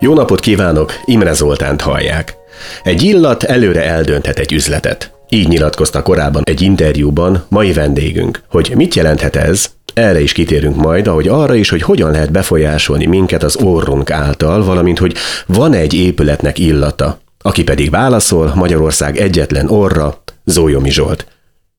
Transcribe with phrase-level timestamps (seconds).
[0.00, 2.36] Jó napot kívánok, Imre Zoltánt hallják.
[2.82, 5.12] Egy illat előre eldönthet egy üzletet.
[5.28, 8.42] Így nyilatkozta korábban egy interjúban mai vendégünk.
[8.50, 13.06] Hogy mit jelenthet ez, erre is kitérünk majd, ahogy arra is, hogy hogyan lehet befolyásolni
[13.06, 15.14] minket az orrunk által, valamint hogy
[15.46, 17.18] van egy épületnek illata.
[17.42, 21.26] Aki pedig válaszol, Magyarország egyetlen orra, Zójomi Zsolt.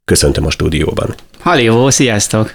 [0.06, 1.16] Köszöntöm a stúdióban.
[1.40, 2.54] Haló, sziasztok!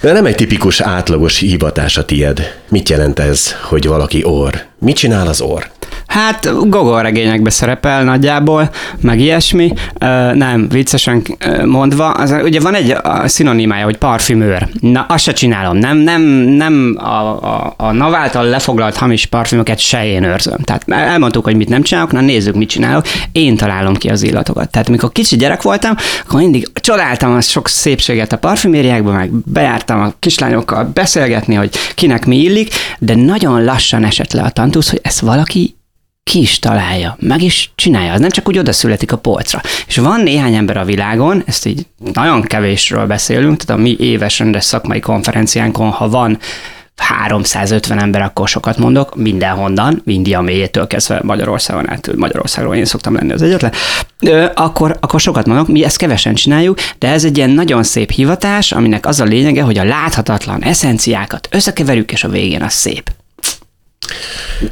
[0.00, 2.60] De nem egy tipikus átlagos hivatás a tied.
[2.68, 4.54] Mit jelent ez, hogy valaki orr?
[4.78, 5.75] Mit csinál az orr?
[6.06, 8.70] Hát gogolregényekbe szerepel nagyjából,
[9.00, 9.72] meg ilyesmi.
[9.98, 11.22] Ö, nem, viccesen
[11.64, 12.10] mondva.
[12.10, 14.68] Az, ugye van egy a szinonimája, hogy parfümőr.
[14.80, 15.76] Na, azt se csinálom.
[15.76, 16.22] Nem, nem,
[16.56, 20.58] nem a, a, a NAV által lefoglalt hamis parfümöket se én őrzöm.
[20.58, 23.06] Tehát elmondtuk, hogy mit nem csinálok, na nézzük, mit csinálok.
[23.32, 24.70] Én találom ki az illatokat.
[24.70, 25.94] Tehát mikor kicsi gyerek voltam,
[26.26, 32.26] akkor mindig csodáltam a sok szépséget a parfümériákban, meg bejártam a kislányokkal beszélgetni, hogy kinek
[32.26, 35.75] mi illik, de nagyon lassan esett le a tantusz, hogy ezt valaki
[36.30, 39.60] ki is találja, meg is csinálja, az nem csak úgy odaszületik a polcra.
[39.86, 44.38] És van néhány ember a világon, ezt így nagyon kevésről beszélünk, tehát a mi éves
[44.38, 46.38] rendes szakmai konferenciánkon, ha van
[46.96, 53.32] 350 ember, akkor sokat mondok, mindenhonnan, India mélyétől kezdve Magyarországon át, Magyarországról én szoktam lenni
[53.32, 53.72] az egyetlen,
[54.54, 58.72] akkor, akkor sokat mondok, mi ezt kevesen csináljuk, de ez egy ilyen nagyon szép hivatás,
[58.72, 63.10] aminek az a lényege, hogy a láthatatlan eszenciákat összekeverjük, és a végén az szép.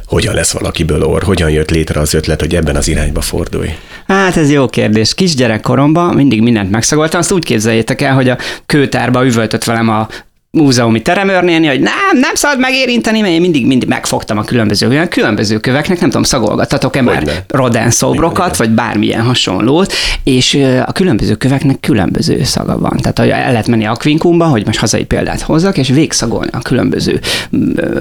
[0.05, 1.23] Hogyan lesz valakiből orr?
[1.23, 3.69] Hogyan jött létre az ötlet, hogy ebben az irányba fordulj?
[4.07, 5.13] Hát ez jó kérdés.
[5.13, 7.19] Kisgyerekkoromban mindig mindent megszagoltam.
[7.19, 10.07] Azt úgy képzeljétek el, hogy a kőtárba üvöltött velem a
[10.55, 15.07] múzeumi teremőrnéni, hogy nem, nem szabad megérinteni, mert én mindig, mindig megfogtam a különböző, olyan
[15.07, 21.79] különböző köveknek, nem tudom, szagolgattatok-e már rodán szobrokat, vagy bármilyen hasonlót, és a különböző köveknek
[21.79, 22.97] különböző szaga van.
[22.97, 27.19] Tehát el lehet menni Akvinkumba, hogy most hazai példát hozzak, és végszagolni a különböző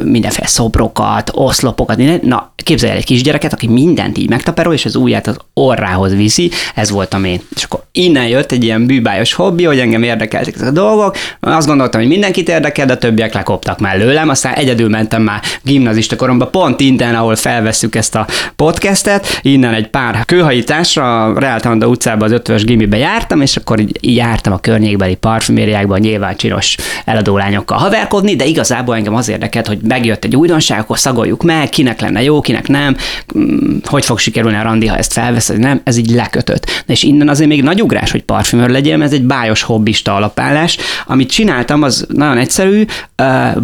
[0.05, 2.21] mindenféle szobrokat, oszlopokat, minden.
[2.23, 6.51] Na, képzelj el egy kisgyereket, aki mindent így megtaperol, és az ujját az orrához viszi,
[6.75, 7.41] ez voltam én.
[7.57, 11.67] És akkor innen jött egy ilyen bűbájos hobbi, hogy engem érdekeltek ezek a dolgok, azt
[11.67, 16.51] gondoltam, hogy mindenki mindenkit érdekel, de többiek lekoptak mellőlem, aztán egyedül mentem már gimnazista koromban,
[16.51, 22.23] pont innen, ahol felvesszük ezt a podcastet, innen egy pár kőhajításra, a Reál Tanda utcában
[22.23, 28.37] az ötvös gimibe jártam, és akkor így, jártam a környékbeli parfümériákban, nyilván csinos eladólányokkal haverkodni,
[28.37, 32.41] de igazából engem az érdekelt, hogy megjött egy újdonság, akkor szagoljuk meg, kinek lenne jó,
[32.41, 32.97] kinek nem,
[33.39, 36.85] mm, hogy fog sikerülni a randi, ha ezt felvesz, nem, ez így lekötött.
[36.87, 40.77] És innen azért még nagy ugrás, hogy parfümőr legyél, mert ez egy bájos hobbista alapállás.
[41.07, 42.85] Amit csináltam, az nagyon nagyon egyszerű,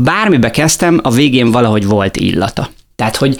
[0.03, 2.69] bármibe kezdtem, a végén valahogy volt illata.
[2.97, 3.38] Tehát, hogy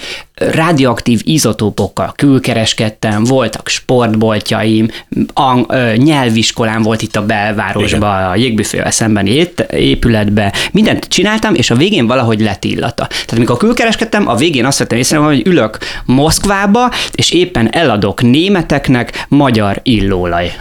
[0.51, 4.87] radioaktív izotópokkal külkereskedtem, voltak sportboltjaim,
[5.33, 11.75] a, ö, nyelviskolám volt itt a belvárosban, a jégbüfével szembeni épületbe, mindent csináltam, és a
[11.75, 13.07] végén valahogy lett illata.
[13.07, 19.25] Tehát amikor külkereskedtem, a végén azt vettem észre, hogy ülök Moszkvába, és éppen eladok németeknek
[19.27, 20.53] magyar illóolaj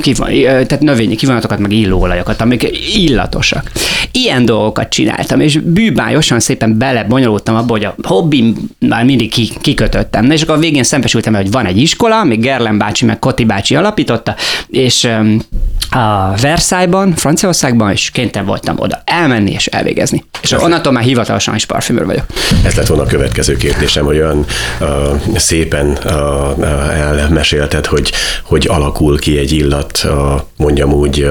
[0.00, 3.70] kivan, tehát növényi kivonatokat, meg illóolajokat, amik illatosak.
[4.12, 8.54] Ilyen dolgokat csináltam, és bűbályosan szépen belebonyolultam abba, hogy a hobbim
[9.04, 10.30] már mindig kikötöttem.
[10.30, 13.76] És akkor a végén szembesültem, hogy van egy iskola, még Gerlen bácsi, meg Koti bácsi
[13.76, 14.34] alapította,
[14.68, 15.08] és
[15.90, 20.24] a Versailles-ban, Franciaországban, és kénytelen voltam oda elmenni és elvégezni.
[20.42, 22.24] És Ez onnantól már hivatalosan is parfümőr vagyok.
[22.64, 24.44] Ez lett volna a következő kérdésem, hogy olyan
[24.80, 24.88] uh,
[25.36, 26.10] szépen uh,
[26.98, 31.22] elmesélted, hogy hogy alakul ki egy illat, uh, mondjam úgy,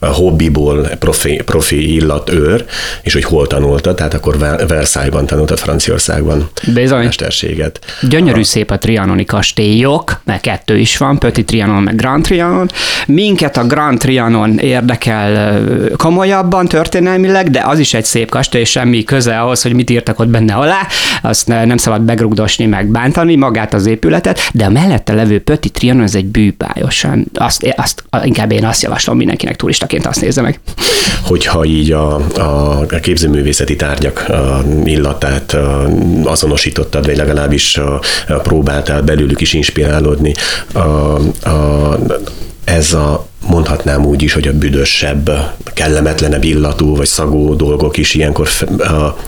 [0.00, 2.64] uh, hobbiból profi, profi illatőr,
[3.02, 7.08] és hogy hol tanultad, tehát akkor Versailles-ban tanultad Franciaországban Bizony.
[7.20, 7.80] Mesterséget.
[8.08, 8.44] Gyönyörű a...
[8.44, 12.70] szép a trianoni kastélyok, mert kettő is van, Petit Trianon, meg Grand Trianon.
[13.06, 15.60] Minket a Grand Trianon érdekel
[15.96, 20.28] komolyabban történelmileg, de az is egy szép kastély, semmi köze ahhoz, hogy mit írtak ott
[20.28, 20.86] benne alá,
[21.22, 26.02] azt nem szabad megrugdosni, meg bántani magát az épületet, de a mellette levő Petit Trianon
[26.02, 27.26] ez egy bűpályosan.
[27.34, 30.60] Azt, azt, inkább én azt javaslom mindenkinek turistaként azt nézze meg.
[31.24, 34.26] Hogyha így a, a képzőművészeti tárgyak
[34.84, 35.56] illatát
[37.00, 37.80] azonosítottad, vagy legalábbis
[38.42, 40.34] próbáltál belőlük is inspirálódni,
[40.72, 40.78] a,
[41.48, 41.98] a,
[42.64, 45.30] ez a mondhatnám úgy is, hogy a büdösebb,
[45.74, 48.48] kellemetlenebb illatú vagy szagú dolgok is ilyenkor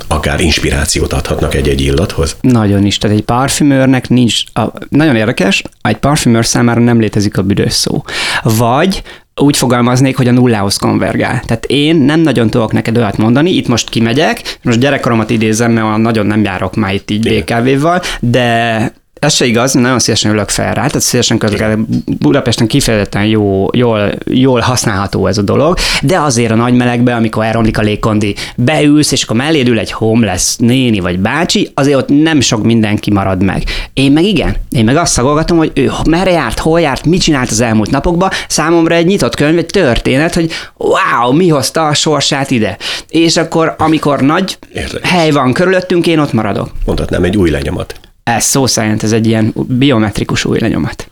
[0.07, 2.37] akár inspirációt adhatnak egy-egy illathoz?
[2.41, 2.99] Nagyon is.
[2.99, 8.03] Tehát egy parfümőrnek nincs, a, nagyon érdekes, egy parfümőr számára nem létezik a büdös szó.
[8.43, 9.03] Vagy
[9.37, 11.41] úgy fogalmaznék, hogy a nullához konvergál.
[11.41, 15.97] Tehát én nem nagyon tudok neked olyat mondani, itt most kimegyek, most gyerekkoromat idézem, mert
[15.97, 20.75] nagyon nem járok már itt így BKV-val, de ez se igaz, nagyon szívesen ülök fel
[20.75, 21.79] rá, tehát szívesen közlekedek.
[22.19, 27.45] Budapesten kifejezetten jó, jól, jól használható ez a dolog, de azért a nagy melegben, amikor
[27.45, 32.09] elromlik a légkondi, beülsz, és akkor melléd ül egy homeless néni vagy bácsi, azért ott
[32.09, 33.63] nem sok mindenki marad meg.
[33.93, 37.51] Én meg igen, én meg azt szagolgatom, hogy ő merre járt, hol járt, mit csinált
[37.51, 42.51] az elmúlt napokban, számomra egy nyitott könyv, egy történet, hogy wow, mi hozta a sorsát
[42.51, 42.77] ide.
[43.09, 45.11] És akkor, amikor nagy Érdekes.
[45.11, 46.71] hely van körülöttünk, én ott maradok.
[46.87, 47.95] Mondhatnám egy új lenyomat.
[48.25, 51.09] Ez szó szerint ez egy ilyen biometrikus új lenyomat.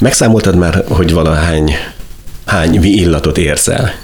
[0.00, 1.76] Megszámoltad már, hogy valahány
[2.46, 3.94] hány illatot érzel?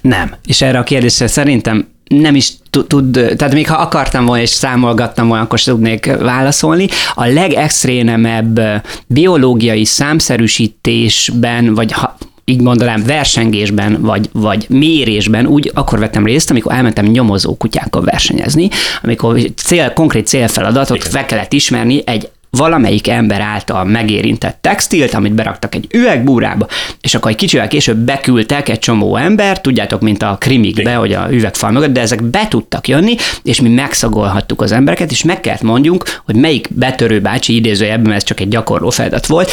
[0.00, 0.34] Nem.
[0.46, 5.28] És erre a kérdésre szerintem nem is tud, tehát még ha akartam volna és számolgattam
[5.28, 6.88] volna, akkor tudnék válaszolni.
[7.14, 8.60] A legextrémebb
[9.06, 12.16] biológiai számszerűsítésben, vagy ha,
[12.48, 18.68] így mondanám, versengésben, vagy, vagy mérésben úgy akkor vettem részt, amikor elmentem nyomozó kutyákkal versenyezni,
[19.02, 21.10] amikor cél, konkrét célfeladatot Igen.
[21.10, 26.66] fel kellett ismerni egy valamelyik ember által megérintett textilt, amit beraktak egy üvegbúrába,
[27.00, 31.28] és akkor egy kicsivel később beküldtek egy csomó ember, tudjátok, mint a krimikbe, hogy a
[31.30, 35.62] üvegfal mögött, de ezek be tudtak jönni, és mi megszagolhattuk az embereket, és meg kellett
[35.62, 39.50] mondjunk, hogy melyik betörő bácsi idézőjebben, mert ez csak egy gyakorló feladat volt,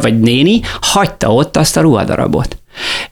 [0.00, 2.59] vagy néni, hagyta ott azt a ruhadarabot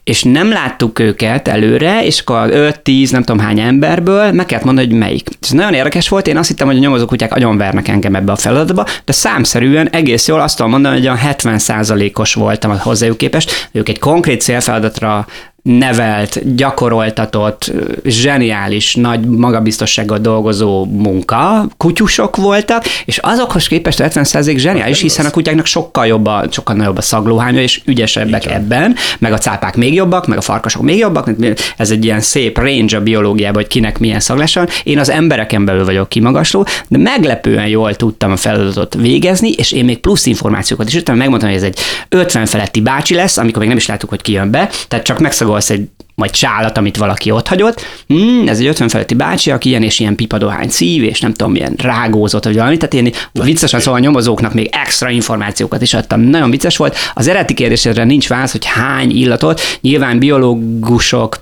[0.03, 2.49] és nem láttuk őket előre, és akkor
[2.83, 5.29] 5-10, nem tudom hány emberből meg kellett mondani, hogy melyik.
[5.41, 8.85] Ez nagyon érdekes volt, én azt hittem, hogy a nyomozókutyák agyonvernek engem ebbe a feladatba,
[9.05, 13.99] de számszerűen egész jól azt tudom mondani, hogy a 70%-os voltam hozzájuk képest, ők egy
[13.99, 15.27] konkrét célfeladatra
[15.61, 17.71] nevelt, gyakoroltatott,
[18.03, 25.65] zseniális, nagy magabiztossággal dolgozó munka, kutyusok voltak, és azokhoz képest 70% zseniális, hiszen a kutyáknak
[25.65, 28.57] sokkal jobb a, sokkal nagyobb a szaglóhánya, és ügyesebbek Igen.
[28.57, 31.29] ebben, meg a cápák még jobbak, meg a farkasok még jobbak,
[31.77, 34.69] ez egy ilyen szép range a biológiában, hogy kinek milyen szaglása van.
[34.83, 39.85] Én az embereken belül vagyok kimagasló, de meglepően jól tudtam a feladatot végezni, és én
[39.85, 41.79] még plusz információkat is jöttem, megmondtam, hogy ez egy
[42.09, 45.19] 50 feletti bácsi lesz, amikor még nem is láttuk, hogy ki jön be, tehát csak
[45.19, 47.81] megszagol megszagolsz egy majd csálat, amit valaki ott hagyott.
[48.07, 51.51] Hmm, ez egy 50 feletti bácsi, aki ilyen és ilyen pipadohány szív, és nem tudom,
[51.51, 52.77] milyen rágózott, vagy valami.
[52.77, 53.13] Tehát én
[53.43, 56.21] viccesen szóval a nyomozóknak még extra információkat is adtam.
[56.21, 56.95] Nagyon vicces volt.
[57.13, 59.61] Az eredeti kérdésre nincs válasz, hogy hány illatot.
[59.81, 61.39] Nyilván biológusok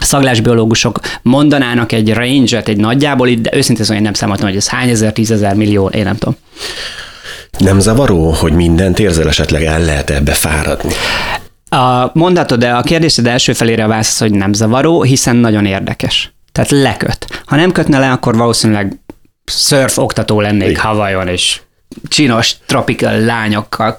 [0.00, 4.88] szaglásbiológusok mondanának egy range-et, egy nagyjából, de őszintén szóval én nem számoltam, hogy ez hány
[4.88, 6.36] ezer, tízezer millió, én nem tudom.
[7.58, 10.94] Nem zavaró, hogy mindent érzel esetleg el lehet ebbe fáradni?
[11.74, 16.32] A mondatod, de a kérdésed első felére válsz, hogy nem zavaró, hiszen nagyon érdekes.
[16.52, 17.42] Tehát leköt.
[17.44, 18.98] Ha nem kötne le, akkor valószínűleg
[19.44, 21.60] surf oktató lennék Havajon, és
[22.08, 23.96] csinos tropical lányokkal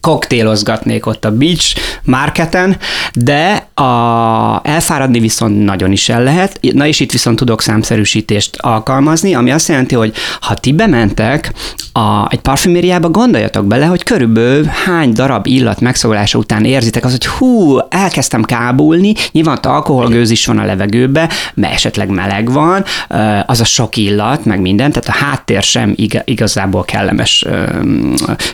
[0.00, 2.76] koktélozgatnék ott a beach marketen,
[3.14, 6.58] de a elfáradni viszont nagyon is el lehet.
[6.72, 11.52] Na és itt viszont tudok számszerűsítést alkalmazni, ami azt jelenti, hogy ha ti bementek
[11.92, 17.26] a, egy parfümériába, gondoljatok bele, hogy körülbelül hány darab illat megszólása után érzitek az, hogy
[17.26, 22.84] hú, elkezdtem kábulni, nyilván alkoholgőz is van a levegőbe, mert esetleg meleg van,
[23.46, 25.94] az a sok illat, meg minden, tehát a háttér sem
[26.24, 27.44] igazából kellemes,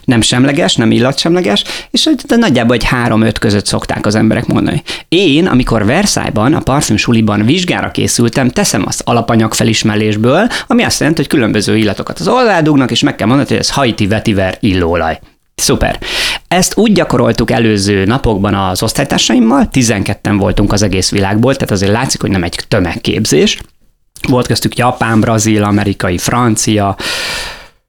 [0.05, 4.82] nem semleges, nem illat illatsemleges, és de nagyjából egy három-öt között szokták az emberek mondani.
[5.09, 11.21] Én, amikor Versailles-ban, a parfüm suliban vizsgára készültem, teszem azt alapanyag felismerésből, ami azt jelenti,
[11.21, 15.19] hogy különböző illatokat az oldaldugnak, és meg kell mondani, hogy ez Haiti vetiver illóolaj.
[15.55, 15.99] Szuper.
[16.49, 22.21] Ezt úgy gyakoroltuk előző napokban az osztálytársaimmal, 12-en voltunk az egész világból, tehát azért látszik,
[22.21, 23.59] hogy nem egy tömegképzés.
[24.29, 26.97] Volt köztük japán, brazil, amerikai, francia,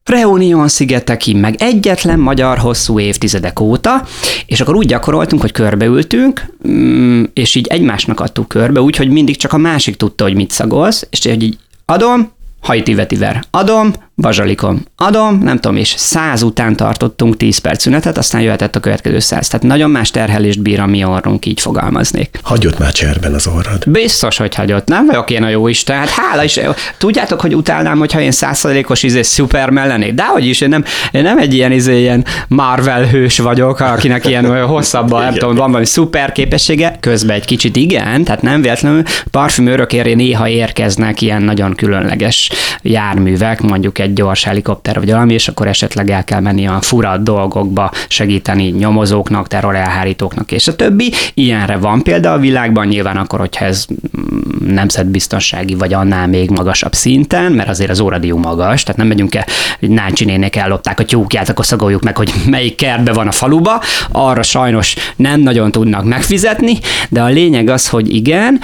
[0.09, 4.03] Reunion szigeteki, meg egyetlen magyar hosszú évtizedek óta,
[4.45, 9.53] és akkor úgy gyakoroltunk, hogy körbeültünk, mm, és így egymásnak adtuk körbe, úgyhogy mindig csak
[9.53, 12.31] a másik tudta, hogy mit szagolsz, és így adom,
[12.65, 18.41] hajti vetiver, adom, bazsalikom adom, nem tudom, és száz után tartottunk 10 perc szünetet, aztán
[18.41, 19.47] jöhetett a következő száz.
[19.47, 22.39] Tehát nagyon más terhelést bír a mi orrunk, így fogalmaznék.
[22.41, 23.89] Hagyott már cserben az orrad.
[23.89, 24.87] Biztos, hogy hagyott.
[24.87, 25.97] Nem vagyok én a jó Isten.
[25.97, 26.59] Hát hála is.
[26.97, 30.13] Tudjátok, hogy utálnám, hogyha én százszerzelékos izé Superman lennék.
[30.13, 34.25] De hogy is, én nem, én nem egy ilyen izé, ilyen Marvel hős vagyok, akinek
[34.25, 39.03] ilyen hosszabb, nem tudom, van valami szuper képessége, közben egy kicsit igen, tehát nem véletlenül
[39.31, 42.49] parfümőrökért néha érkeznek ilyen nagyon különleges
[42.81, 47.17] járművek, mondjuk egy gyors helikopter vagy valami, és akkor esetleg el kell menni a fura
[47.17, 51.13] dolgokba segíteni nyomozóknak, terrorelhárítóknak és a többi.
[51.33, 53.85] Ilyenre van példa a világban, nyilván akkor, hogyha ez
[54.19, 59.35] mm, nemzetbiztonsági vagy annál még magasabb szinten, mert azért az óradiú magas, tehát nem megyünk
[59.35, 59.45] el,
[59.79, 63.81] hogy Náncsi nének ellopták a tyúkját, akkor szagoljuk meg, hogy melyik kertbe van a faluba,
[64.11, 66.77] arra sajnos nem nagyon tudnak megfizetni,
[67.09, 68.59] de a lényeg az, hogy igen,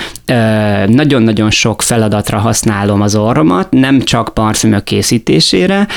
[0.88, 5.88] nagyon-nagyon sok feladatra használom az orromat, nem csak parfümök készítésére,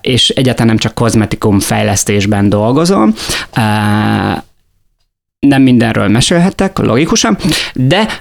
[0.00, 3.14] és egyáltalán nem csak kozmetikum fejlesztésben dolgozom,
[5.38, 7.38] nem mindenről mesélhetek, logikusan,
[7.74, 8.18] de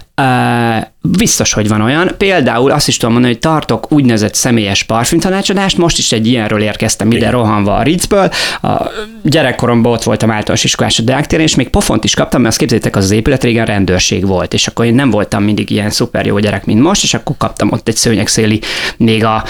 [1.02, 2.12] biztos, hogy van olyan.
[2.18, 7.12] Például azt is tudom mondani, hogy tartok úgynevezett személyes parfümtanácsadást, most is egy ilyenről érkeztem
[7.12, 8.30] ide rohanva a Ritzből.
[8.62, 8.90] A
[9.24, 12.96] gyerekkoromban ott voltam általános iskolás a Deák és még pofont is kaptam, mert azt képzeljétek,
[12.96, 16.40] az, az épület régen rendőrség volt, és akkor én nem voltam mindig ilyen szuper jó
[16.40, 18.62] gyerek, mint most, és akkor kaptam ott egy szőnyegszéli,
[18.98, 19.44] még a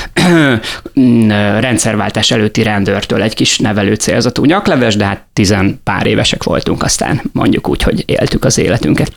[1.60, 7.22] rendszerváltás előtti rendőrtől egy kis nevelő célzatú nyakleves, de hát tizen pár évesek voltunk, aztán
[7.32, 9.12] mondjuk úgy, hogy éltük az életünket.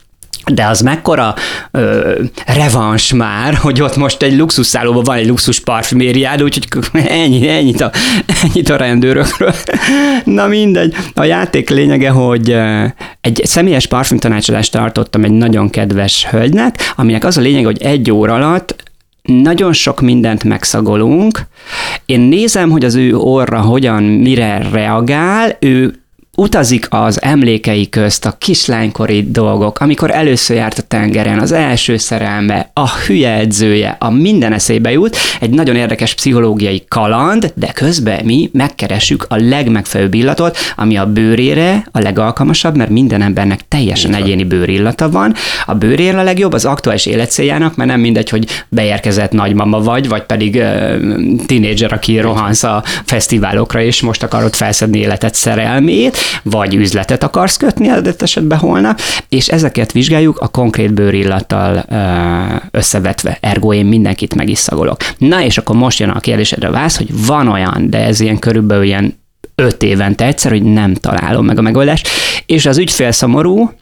[0.46, 1.34] De az mekkora
[1.70, 2.12] ö,
[2.46, 6.68] revans már, hogy ott most egy luxusszállóban van egy luxus parfümériád, úgyhogy
[7.08, 7.90] ennyi, ennyit, a,
[8.42, 9.54] ennyit a rendőrökről.
[10.24, 10.94] Na mindegy.
[11.14, 12.56] A játék lényege, hogy
[13.20, 18.34] egy személyes parfümtanácsadást tartottam egy nagyon kedves hölgynek, aminek az a lényeg, hogy egy óra
[18.34, 18.88] alatt
[19.22, 21.40] nagyon sok mindent megszagolunk.
[22.06, 25.99] Én nézem, hogy az ő orra hogyan, mire reagál, ő
[26.40, 32.70] utazik az emlékei közt a kislánykori dolgok, amikor először járt a tengeren, az első szerelme,
[32.72, 38.50] a hülye edzője, a minden eszébe jut, egy nagyon érdekes pszichológiai kaland, de közben mi
[38.52, 45.10] megkeressük a legmegfelelőbb illatot, ami a bőrére a legalkalmasabb, mert minden embernek teljesen egyéni bőrillata
[45.10, 45.34] van.
[45.66, 50.22] A bőrére a legjobb az aktuális életcéljának, mert nem mindegy, hogy beérkezett nagymama vagy, vagy
[50.22, 50.94] pedig uh,
[51.46, 57.88] tinédzser, aki rohansz a fesztiválokra, és most akarod felszedni életet szerelmét, vagy üzletet akarsz kötni
[57.88, 61.84] adott esetben holnap, és ezeket vizsgáljuk a konkrét bőrillattal
[62.70, 63.38] összevetve.
[63.40, 64.96] Ergo én mindenkit meg is szagolok.
[65.18, 68.84] Na és akkor most jön a kérdésedre válasz, hogy van olyan, de ez ilyen körülbelül
[68.84, 69.18] ilyen
[69.54, 72.08] öt évente egyszer, hogy nem találom meg a megoldást,
[72.46, 73.72] és az ügyfél szomorú,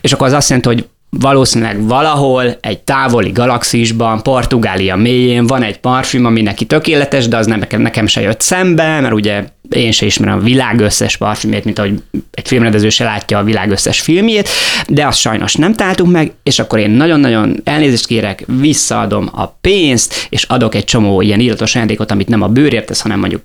[0.00, 0.88] és akkor az azt jelenti, hogy
[1.18, 7.46] valószínűleg valahol egy távoli galaxisban, Portugália mélyén van egy parfüm, ami neki tökéletes, de az
[7.46, 11.78] nem, nekem, se jött szembe, mert ugye én se ismerem a világ összes parfümét, mint
[11.78, 14.48] ahogy egy filmrendező se látja a világ összes filmjét,
[14.88, 20.26] de azt sajnos nem találtunk meg, és akkor én nagyon-nagyon elnézést kérek, visszaadom a pénzt,
[20.28, 23.42] és adok egy csomó ilyen illatos ajándékot, amit nem a bőrért tesz, hanem mondjuk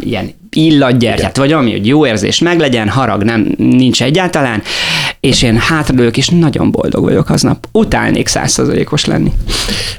[0.00, 4.62] ilyen illatgyertyát, vagy ami, hogy jó érzés meglegyen, harag nem nincs egyáltalán,
[5.20, 7.66] és én hátradőlök, és nagyon boldog vagyok aznap.
[7.72, 9.32] Utálnék százszerzalékos lenni.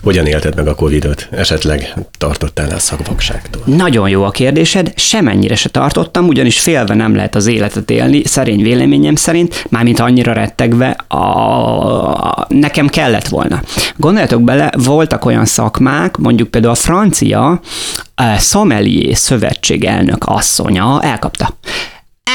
[0.01, 1.27] Hogyan élted meg a Covid-ot?
[1.31, 3.62] Esetleg tartottál a szakvakságtól?
[3.65, 8.62] Nagyon jó a kérdésed, semennyire se tartottam, ugyanis félve nem lehet az életet élni, szerény
[8.62, 13.62] véleményem szerint, mármint annyira rettegve, a, a, nekem kellett volna.
[13.96, 17.62] Gondoljatok bele, voltak olyan szakmák, mondjuk például a francia
[18.19, 21.01] a Sommelier szövetség elnök asszonya.
[21.01, 21.57] Elkapta.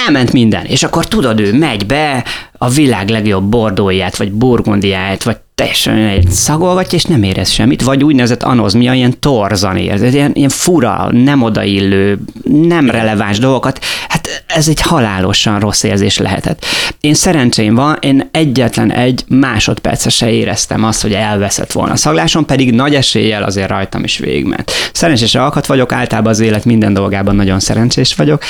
[0.07, 2.25] Elment minden, és akkor tudod, ő megy be
[2.59, 8.05] a világ legjobb bordóját, vagy burgundiáját, vagy teljesen egy szagolgatja, és nem érez semmit, vagy
[8.05, 14.69] úgynevezett anozmia, ilyen torzan érz, ilyen, ilyen fura, nem odaillő, nem releváns dolgokat, hát ez
[14.69, 16.65] egy halálosan rossz érzés lehetett.
[17.01, 22.45] Én szerencsém van, én egyetlen egy másodperce se éreztem azt, hogy elveszett volna a szaglásom,
[22.45, 24.73] pedig nagy eséllyel azért rajtam is végigment.
[24.93, 28.43] Szerencsés alkat vagyok, általában az élet minden dolgában nagyon szerencsés vagyok,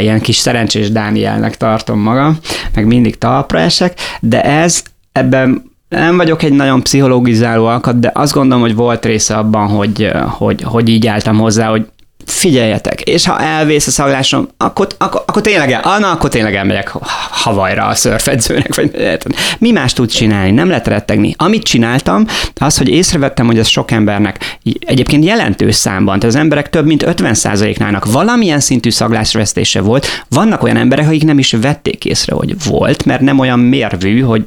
[0.00, 2.38] ilyen kis szerencsés Dánielnek tartom magam,
[2.74, 8.32] meg mindig talpra esek, de ez ebben nem vagyok egy nagyon pszichológizáló alkat, de azt
[8.32, 11.86] gondolom, hogy volt része abban, hogy, hogy, hogy így álltam hozzá, hogy
[12.30, 16.92] figyeljetek, és ha elvész a szaglásom, akkor, akkor, akkor tényleg, el, na, akkor tényleg elmegyek
[17.30, 19.18] Havajra a szörfedzőnek, vagy
[19.58, 21.34] mi más tud csinálni, nem lehet rettegni.
[21.38, 26.70] Amit csináltam, az, hogy észrevettem, hogy ez sok embernek egyébként jelentős számban, tehát az emberek
[26.70, 32.34] több mint 50%-nának valamilyen szintű szaglásvesztése volt, vannak olyan emberek, akik nem is vették észre,
[32.34, 34.44] hogy volt, mert nem olyan mérvű, hogy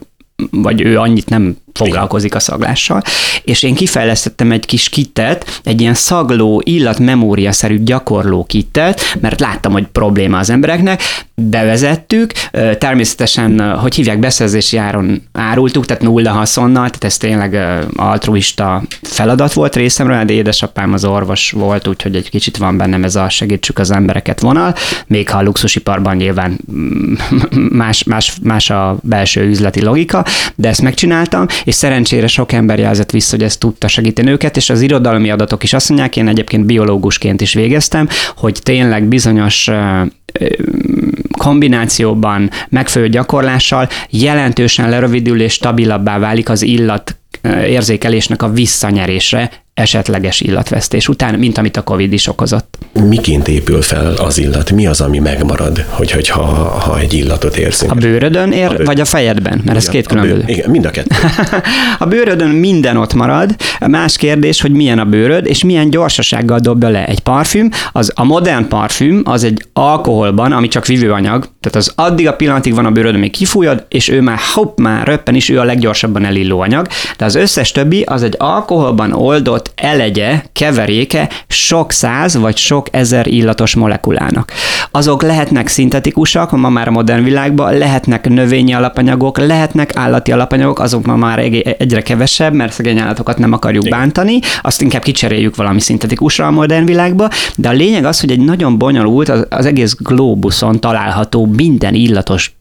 [0.50, 3.02] vagy ő annyit nem foglalkozik a szaglással,
[3.44, 9.88] és én kifejlesztettem egy kis kittet, egy ilyen szagló, illatmemória-szerű gyakorló kittet, mert láttam, hogy
[9.92, 11.02] probléma az embereknek,
[11.50, 12.32] bevezettük,
[12.78, 17.58] természetesen, hogy hívják, beszerzési áron árultuk, tehát nulla haszonnal, tehát ez tényleg
[17.96, 23.16] altruista feladat volt részemről, de édesapám az orvos volt, úgyhogy egy kicsit van bennem ez
[23.16, 24.76] a segítsük az embereket vonal,
[25.08, 27.14] még ha a luxusiparban nyilván mm,
[27.82, 30.26] más, más, más a belső üzleti logika,
[30.56, 34.70] de ezt megcsináltam, és szerencsére sok ember jelzett vissza, hogy ez tudta segíteni őket, és
[34.70, 39.70] az irodalmi adatok is azt mondják, én egyébként biológusként is végeztem, hogy tényleg bizonyos
[41.38, 47.16] kombinációban, megfelelő gyakorlással jelentősen lerövidül és stabilabbá válik az illat
[47.68, 49.52] érzékelésnek a visszanyerésre
[49.82, 52.78] esetleges illatvesztés után, mint amit a Covid is okozott.
[53.08, 54.72] Miként épül fel az illat?
[54.72, 57.92] Mi az, ami megmarad, hogy, hogy ha, egy illatot érzünk?
[57.92, 58.86] A bőrödön ér, a bőr...
[58.86, 59.62] vagy a fejedben?
[59.66, 60.44] Mert ez két különböző.
[60.48, 61.16] Igen, mind a kettő.
[62.00, 63.56] a bőrödön minden ott marad.
[63.80, 67.70] Más kérdés, hogy milyen a bőröd, és milyen gyorsasággal dobja le egy parfüm.
[67.92, 72.74] Az a modern parfüm az egy alkoholban, ami csak vívőanyag, tehát az addig a pillanatig
[72.74, 76.26] van a bőröd, még kifújod, és ő már hopp, már röppen is, ő a leggyorsabban
[76.26, 82.58] elilló anyag, de az összes többi az egy alkoholban oldott elegye, keveréke sok száz vagy
[82.58, 84.52] sok ezer illatos molekulának.
[84.92, 91.06] Azok lehetnek szintetikusak, ma már a modern világban, lehetnek növényi alapanyagok, lehetnek állati alapanyagok, azok
[91.06, 91.40] ma már
[91.78, 96.86] egyre kevesebb, mert szegény állatokat nem akarjuk bántani, azt inkább kicseréljük valami szintetikusra a modern
[96.86, 101.94] világba, de a lényeg az, hogy egy nagyon bonyolult, az, az egész globuson található minden
[101.94, 102.61] illatos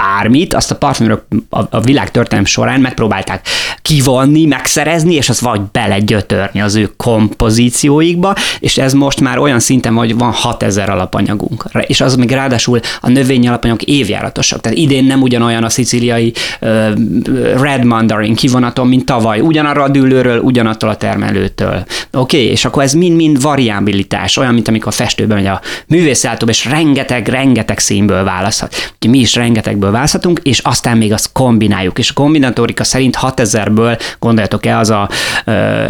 [0.00, 3.46] bármit, azt a parfümörök a, a világ történelem során megpróbálták
[3.82, 9.94] kivonni, megszerezni, és azt vagy belegyötörni az ő kompozícióikba, és ez most már olyan szinten,
[9.94, 11.64] hogy van 6000 alapanyagunk.
[11.86, 14.60] És az még ráadásul a növényi alapanyagok évjáratosak.
[14.60, 16.88] Tehát idén nem ugyanolyan a szicíliai uh,
[17.60, 19.40] Red Mandarin kivonaton, mint tavaly.
[19.40, 21.84] Ugyanarra a dűlőről, ugyanattól a termelőtől.
[22.12, 26.48] Oké, okay, és akkor ez mind-mind variabilitás, olyan, mint amikor a festőben megy a művészától,
[26.48, 28.94] és rengeteg, rengeteg színből választhat.
[29.08, 31.98] Mi is rengetegből választhatunk, és aztán még azt kombináljuk.
[31.98, 35.08] És a kombinatorika szerint 6000-ből, gondoljatok el, az a,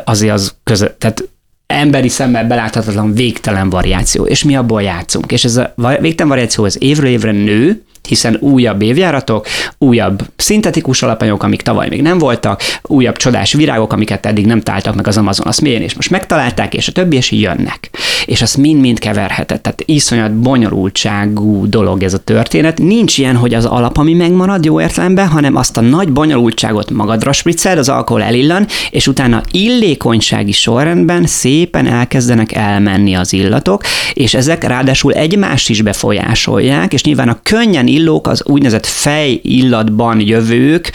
[0.04, 1.28] azért az között, tehát
[1.66, 5.32] emberi szemmel beláthatatlan végtelen variáció, és mi abból játszunk.
[5.32, 9.46] És ez a végtelen variáció az évről évre nő, hiszen újabb évjáratok,
[9.78, 14.94] újabb szintetikus alapanyagok, amik tavaly még nem voltak, újabb csodás virágok, amiket eddig nem találtak
[14.94, 17.90] meg az Amazon, azt miért és most megtalálták, és a többi, és jönnek.
[18.24, 19.62] És azt mind-mind keverhetett.
[19.62, 22.78] Tehát iszonyat bonyolultságú dolog ez a történet.
[22.78, 27.32] Nincs ilyen, hogy az alap, ami megmarad jó értelemben, hanem azt a nagy bonyolultságot magadra
[27.32, 34.64] spriccel, az alkohol elillan, és utána illékonysági sorrendben szépen elkezdenek elmenni az illatok, és ezek
[34.64, 40.92] ráadásul egymást is befolyásolják, és nyilván a könnyen illók, az úgynevezett fejillatban jövők,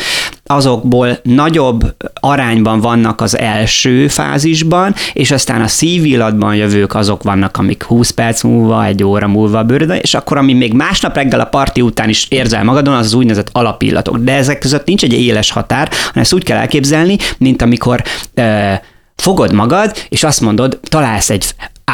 [0.48, 7.84] azokból nagyobb arányban vannak az első fázisban, és aztán a szívillatban jövők azok vannak, amik
[7.84, 11.46] 20 perc múlva, egy óra múlva a bőrödön, és akkor, ami még másnap reggel a
[11.46, 14.18] parti után is érzel magadon, az az úgynevezett alapillatok.
[14.18, 18.04] De ezek között nincs egy éles határ, hanem ezt úgy kell elképzelni, mint amikor
[18.36, 18.74] uh,
[19.16, 21.46] fogod magad, és azt mondod, találsz egy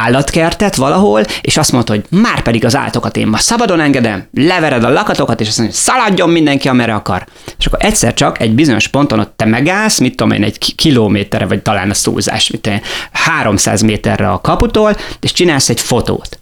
[0.04, 4.84] állatkertet valahol, és azt mondta, hogy már pedig az állatokat én ma szabadon engedem, levered
[4.84, 7.26] a lakatokat, és azt mondja, szaladjon mindenki, amerre akar.
[7.58, 11.46] És akkor egyszer csak egy bizonyos ponton ott te megállsz, mit tudom én, egy kilométerre,
[11.46, 12.80] vagy talán a szúzás, mit tudom
[13.12, 16.40] 300 méterre a kaputól, és csinálsz egy fotót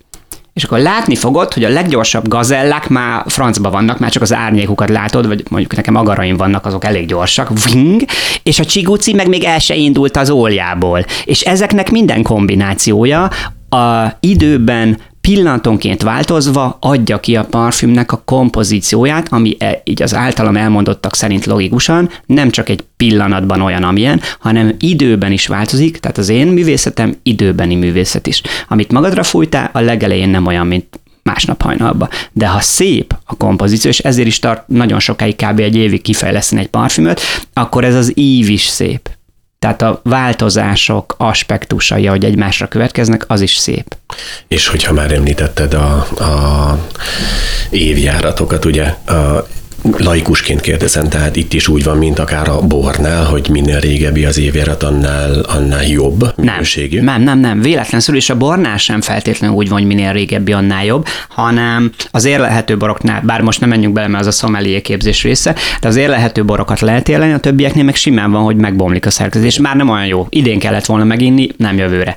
[0.60, 4.90] és akkor látni fogod, hogy a leggyorsabb gazellák már francba vannak, már csak az árnyékukat
[4.90, 8.02] látod, vagy mondjuk nekem agaraim vannak, azok elég gyorsak, ving,
[8.44, 11.06] és a csiguci meg még el se indult az óljából.
[11.24, 13.30] És ezeknek minden kombinációja
[13.70, 20.56] a időben pillanatonként változva adja ki a parfümnek a kompozícióját, ami e, így az általam
[20.56, 26.30] elmondottak szerint logikusan nem csak egy pillanatban olyan, amilyen, hanem időben is változik, tehát az
[26.30, 28.42] én művészetem időbeni művészet is.
[28.68, 32.10] Amit magadra fújtál, a legelején nem olyan, mint másnap hajnalba.
[32.32, 35.60] De ha szép a kompozíció, és ezért is tart nagyon sokáig, kb.
[35.60, 37.22] egy évig kifejleszteni egy parfümöt,
[37.54, 39.10] akkor ez az ív is szép.
[39.60, 43.98] Tehát a változások aspektusai, ahogy egymásra következnek, az is szép.
[44.48, 46.78] És hogyha már említetted a, a
[47.70, 49.48] évjáratokat, ugye a
[49.98, 54.40] laikusként kérdezem, tehát itt is úgy van, mint akár a bornál, hogy minél régebbi az
[54.40, 57.02] évjárat, annál, annál jobb minőségű.
[57.02, 57.62] Nem, nem, nem, nem.
[57.62, 62.26] véletlenül, és a bornál sem feltétlenül úgy van, hogy minél régebbi, annál jobb, hanem az
[62.26, 65.96] érlehető boroknál, bár most nem menjünk bele, mert az a szomelié képzés része, de az
[65.96, 69.60] érlehető borokat lehet élni, a többieknél meg simán van, hogy megbomlik a szerkezés.
[69.60, 70.28] Már nem olyan jó.
[70.30, 72.16] Idén kellett volna meginni, nem jövőre.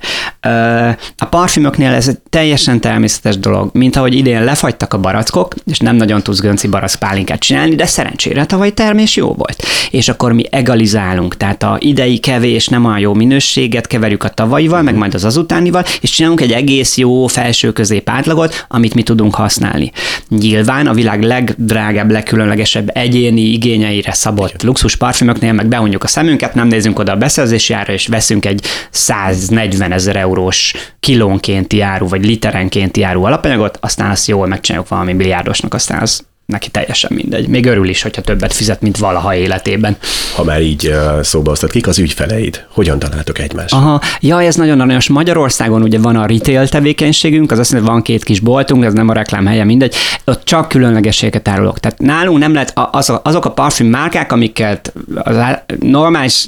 [1.18, 5.96] A parfümöknél ez egy teljesen természetes dolog, mint ahogy idén lefagytak a barackok, és nem
[5.96, 9.62] nagyon tudsz gönci barack pálinkát csinálni, de szerencsére tavaly termés jó volt.
[9.91, 14.83] És akkor mi egalizálunk, tehát a idei kevés, nem olyan jó minőséget keverjük a tavalyival,
[14.83, 19.93] meg majd az azutánival, és csinálunk egy egész jó felső-közép átlagot, amit mi tudunk használni.
[20.29, 26.69] Nyilván a világ legdrágább, legkülönlegesebb egyéni igényeire szabott luxus parfümöknél meg behunjuk a szemünket, nem
[26.69, 33.03] nézünk oda a beszerzési ára, és veszünk egy 140 ezer eurós kilónkénti áru, vagy literenkénti
[33.03, 37.48] áru alapanyagot, aztán azt jól megcsináljuk valami milliárdosnak, aztán az neki teljesen mindegy.
[37.48, 39.96] Még örül is, hogyha többet fizet, mint valaha életében.
[40.35, 42.64] Ha már így szóba hoztad, kik az ügyfeleid?
[42.68, 43.74] Hogyan találtok egymást?
[43.74, 45.09] Aha, ja, ez nagyon aranyos.
[45.09, 49.09] Magyarországon ugye van a retail tevékenységünk, az azt mondja, van két kis boltunk, ez nem
[49.09, 49.94] a reklám helye, mindegy.
[50.24, 51.81] Ott csak különlegességet árulok.
[51.81, 55.37] Tehát nálunk nem lehet az, azok a parfüm márkák, amiket az
[55.81, 56.46] normális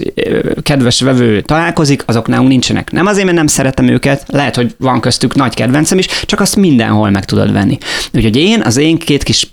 [0.62, 2.90] kedves vevő találkozik, azok nálunk nincsenek.
[2.90, 6.56] Nem azért, mert nem szeretem őket, lehet, hogy van köztük nagy kedvencem is, csak azt
[6.56, 7.78] mindenhol meg tudod venni.
[8.12, 9.50] Úgyhogy én, az én két kis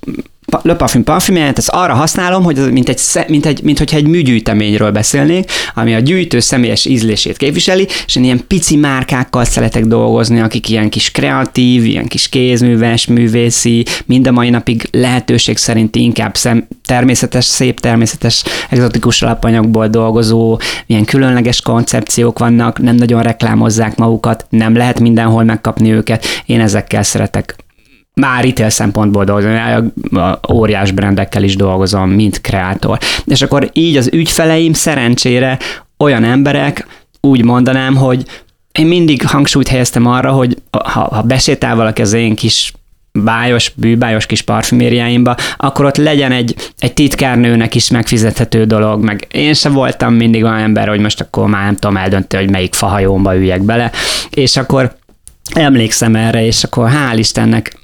[0.61, 4.91] Le Parfum parfümját, ezt arra használom, hogy mint, egy, mint, egy, mint hogyha egy műgyűjteményről
[4.91, 10.69] beszélnék, ami a gyűjtő személyes ízlését képviseli, és én ilyen pici márkákkal szeretek dolgozni, akik
[10.69, 16.67] ilyen kis kreatív, ilyen kis kézműves, művészi, mind a mai napig lehetőség szerint inkább szem,
[16.85, 24.75] természetes, szép természetes, egzotikus alapanyagból dolgozó, ilyen különleges koncepciók vannak, nem nagyon reklámozzák magukat, nem
[24.75, 26.25] lehet mindenhol megkapni őket.
[26.45, 27.55] Én ezekkel szeretek
[28.13, 29.93] már retail szempontból dolgozom,
[30.53, 32.97] óriás brendekkel is dolgozom, mint kreátor.
[33.25, 35.57] És akkor így az ügyfeleim szerencsére
[35.97, 36.87] olyan emberek,
[37.21, 38.25] úgy mondanám, hogy
[38.71, 42.73] én mindig hangsúlyt helyeztem arra, hogy ha, ha besétál valaki az én kis
[43.11, 49.53] bájos, bűbájos kis parfümériáimba, akkor ott legyen egy, egy titkárnőnek is megfizethető dolog, meg én
[49.53, 53.35] se voltam mindig olyan ember, hogy most akkor már nem tudom eldönti, hogy melyik fahajómba
[53.35, 53.91] üljek bele,
[54.29, 54.95] és akkor
[55.53, 57.79] emlékszem erre, és akkor hál' Istennek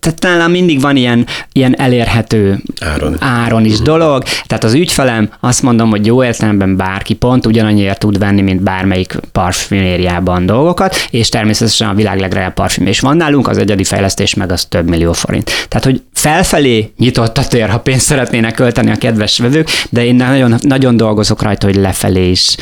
[0.00, 3.16] tehát nálam mindig van ilyen, ilyen elérhető áron.
[3.18, 8.18] áron is dolog, tehát az ügyfelem azt mondom, hogy jó értelemben bárki pont ugyanannyiért tud
[8.18, 13.58] venni, mint bármelyik parfümériában dolgokat, és természetesen a világ legreább parfüm is van nálunk, az
[13.58, 15.50] egyedi fejlesztés meg az több millió forint.
[15.68, 20.14] Tehát, hogy felfelé nyitott a tér, ha pénzt szeretnének költeni a kedves vevők, de én
[20.14, 22.56] nagyon, nagyon dolgozok rajta, hogy lefelé is,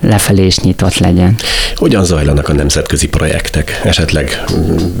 [0.00, 1.34] lefelé is nyitott legyen.
[1.76, 3.80] Hogyan zajlanak a nemzetközi projektek?
[3.84, 4.44] Esetleg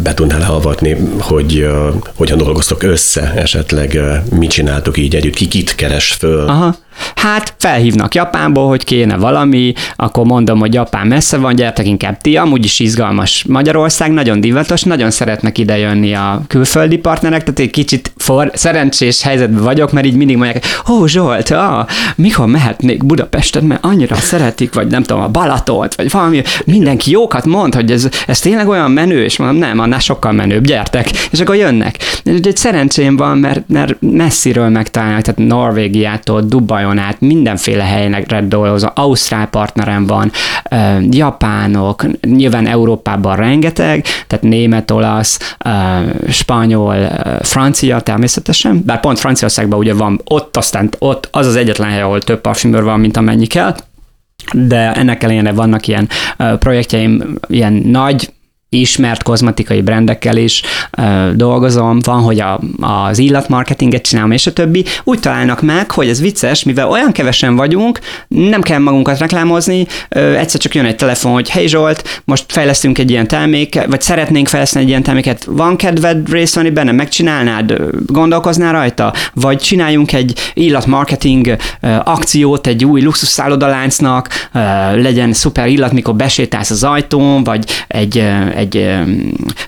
[0.02, 5.48] be tudnál avatni hogy uh, hogyan dolgoztok össze, esetleg uh, mit csináltok így együtt, ki
[5.48, 6.48] kit keres föl.
[6.48, 6.76] Aha.
[7.14, 12.36] Hát felhívnak Japánból, hogy kéne valami, akkor mondom, hogy Japán messze van, gyertek inkább ti,
[12.36, 17.70] amúgy is izgalmas Magyarország, nagyon divatos, nagyon szeretnek ide jönni a külföldi partnerek, tehát egy
[17.70, 23.62] kicsit for, szerencsés helyzetben vagyok, mert így mindig mondják, ó Zsolt, ah, mikor mehetnék Budapestet,
[23.62, 28.08] mert annyira szeretik, vagy nem tudom, a Balatolt, vagy valami, mindenki jókat mond, hogy ez,
[28.26, 31.98] ez tényleg olyan menő, és mondom, nem, annál sokkal menőbb, gyertek, és akkor jönnek.
[32.24, 38.90] Egy szerencsém van, mert, mert messziről megtalálnak, tehát Norvégiától, Dubaj Hawaii-on át mindenféle helyekre dolgozom,
[38.94, 40.32] Ausztrál partnerem van,
[41.10, 45.56] japánok, nyilván Európában rengeteg, tehát német, olasz,
[46.30, 46.96] spanyol,
[47.40, 52.22] francia természetesen, bár pont Franciaországban ugye van, ott aztán ott az az egyetlen hely, ahol
[52.22, 53.76] több parfümőr van, mint amennyi kell,
[54.52, 56.08] de ennek ellenére vannak ilyen
[56.58, 58.32] projektjeim, ilyen nagy
[58.70, 64.84] ismert kozmetikai brendekkel is ö, dolgozom, van, hogy a, az illatmarketinget csinálom, és a többi.
[65.04, 70.34] Úgy találnak meg, hogy ez vicces, mivel olyan kevesen vagyunk, nem kell magunkat reklámozni, ö,
[70.34, 74.48] egyszer csak jön egy telefon, hogy hey Zsolt, most fejlesztünk egy ilyen terméket, vagy szeretnénk
[74.48, 77.76] fejleszteni egy ilyen terméket, van kedved részt venni benne, megcsinálnád,
[78.06, 81.56] gondolkoznál rajta, vagy csináljunk egy illatmarketing
[82.04, 84.48] akciót egy új luxusszállodaláncnak,
[84.94, 88.24] legyen szuper illat, mikor besétálsz az ajtón, vagy egy
[88.58, 88.94] egy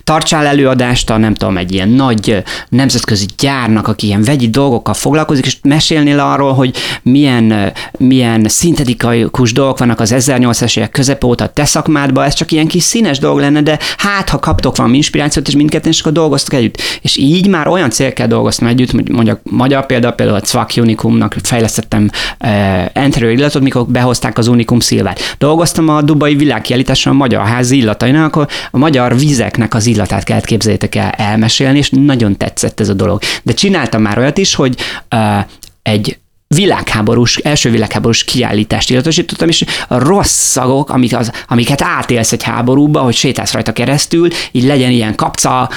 [0.04, 5.46] tartsál előadást a nem tudom, egy ilyen nagy nemzetközi gyárnak, aki ilyen vegyi dolgokkal foglalkozik,
[5.46, 11.48] és mesélnél arról, hogy milyen, milyen szintetikus dolgok vannak az 1800-es évek közepe óta a
[11.48, 15.48] te szakmádban, ez csak ilyen kis színes dolog lenne, de hát, ha kaptok valami inspirációt,
[15.48, 16.80] és mindketten, és akkor dolgoztok együtt.
[17.00, 22.10] És így már olyan célkel dolgoztam együtt, mondjuk magyar példa, például a Cvak Unicumnak fejlesztettem
[22.40, 25.36] uh, illatot, mikor behozták az Unicum szilvát.
[25.38, 30.44] Dolgoztam a Dubai világkiállításon a magyar házi illatainál, akkor a magyar vizeknek az illatát kellett
[30.44, 33.20] képzeljétek el elmesélni, és nagyon tetszett ez a dolog.
[33.42, 34.76] De csináltam már olyat is, hogy
[35.14, 35.44] uh,
[35.82, 36.18] egy
[36.54, 43.00] világháborús, első világháborús kiállítást illatosítottam, és a rossz szagok, amik az, amiket átélsz egy háborúba,
[43.00, 45.70] hogy sétálsz rajta keresztül, így legyen ilyen kapca,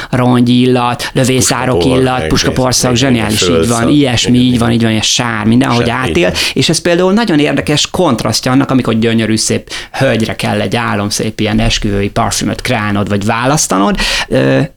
[0.45, 5.69] illat, lövészárok illat, puskaporszak, zseniális, így van, ilyesmi, így van, így van, ilyen sár, minden,
[5.69, 10.75] ahogy átél, és ez például nagyon érdekes kontrasztja annak, amikor gyönyörű szép hölgyre kell egy
[10.75, 13.97] álomszép ilyen esküvői parfümöt kránod, vagy választanod,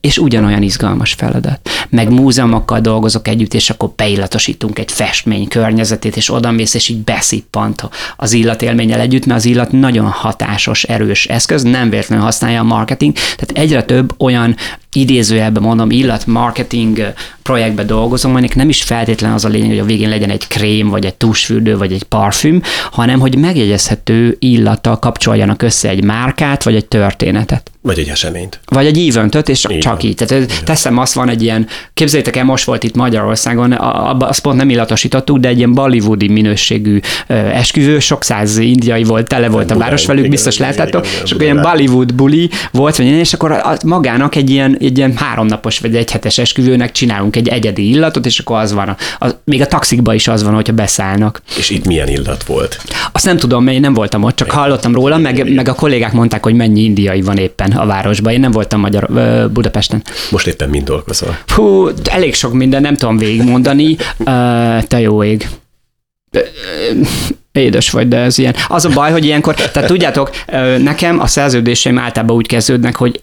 [0.00, 1.70] és ugyanolyan izgalmas feladat.
[1.88, 7.04] Meg múzeumokkal dolgozok együtt, és akkor beillatosítunk egy festmény környezet, környezetét, és odamész, és így
[7.04, 12.64] beszippant az illatélménnyel együtt, mert az illat nagyon hatásos, erős eszköz, nem véletlenül használja a
[12.64, 14.56] marketing, tehát egyre több olyan
[14.96, 19.84] idézőjelben mondom, illat marketing projektbe dolgozom, aminek nem is feltétlen az a lényeg, hogy a
[19.84, 25.62] végén legyen egy krém, vagy egy tusfürdő, vagy egy parfüm, hanem hogy megjegyezhető illattal kapcsoljanak
[25.62, 27.70] össze egy márkát, vagy egy történetet.
[27.82, 28.60] Vagy egy eseményt.
[28.64, 30.10] Vagy egy eventet, és így csak van.
[30.10, 30.14] így.
[30.14, 33.72] Tehát teszem, azt van egy ilyen, képzeljétek el, most volt itt Magyarországon,
[34.18, 39.48] azt pont nem illatosítottuk, de egy ilyen bollywoodi minőségű esküvő, sok száz indiai volt, tele
[39.48, 44.34] volt a város velük, biztos láttátok, és akkor ilyen Bollywood buli volt, és akkor magának
[44.34, 48.58] egy ilyen, egy ilyen háromnapos vagy egy hetes esküvőnek csinálunk egy egyedi illatot, és akkor
[48.58, 51.42] az van, a, a, még a taxikba is az van, hogyha beszállnak.
[51.58, 52.80] És itt milyen illat volt?
[53.12, 56.12] Azt nem tudom, mert én nem voltam ott, csak hallottam róla, meg, meg a kollégák
[56.12, 58.32] mondták, hogy mennyi indiai van éppen a városban.
[58.32, 59.08] Én nem voltam Magyar,
[59.52, 60.02] Budapesten.
[60.30, 61.38] Most éppen mind dolgozol?
[61.46, 63.96] Hú, elég sok minden, nem tudom végigmondani.
[64.86, 65.48] te jó ég
[67.52, 68.54] édes vagy, de ez ilyen.
[68.68, 70.30] Az a baj, hogy ilyenkor, tehát tudjátok,
[70.78, 73.20] nekem a szerződéseim általában úgy kezdődnek, hogy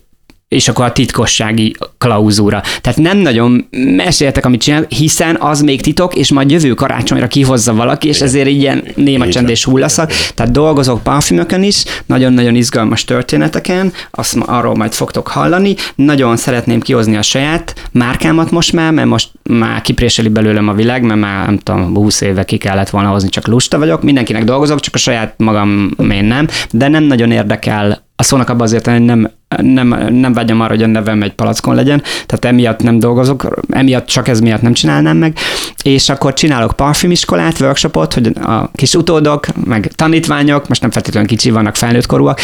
[0.53, 2.61] és akkor a titkossági klauzúra.
[2.81, 7.73] Tehát nem nagyon meséltek, amit csinál, hiszen az még titok, és majd jövő karácsonyra kihozza
[7.73, 10.11] valaki, és ezért ilyen néma csend és hullaszak.
[10.35, 15.75] Tehát dolgozok parfümökön is, nagyon-nagyon izgalmas történeteken, azt arról majd fogtok hallani.
[15.95, 21.03] Nagyon szeretném kihozni a saját márkámat most már, mert most már kipréseli belőlem a világ,
[21.03, 24.03] mert már nem tudom, 20 éve ki kellett volna hozni, csak lusta vagyok.
[24.03, 28.61] Mindenkinek dolgozok, csak a saját magam én nem, de nem nagyon érdekel a szónak abban
[28.61, 32.81] azért, hogy nem, nem, nem vágyom arra, hogy a nevem egy palackon legyen, tehát emiatt
[32.81, 35.37] nem dolgozok, emiatt csak ez miatt nem csinálnám meg,
[35.83, 41.51] és akkor csinálok parfümiskolát, workshopot, hogy a kis utódok, meg tanítványok, most nem feltétlenül kicsi
[41.51, 42.39] vannak felnőtt korúak,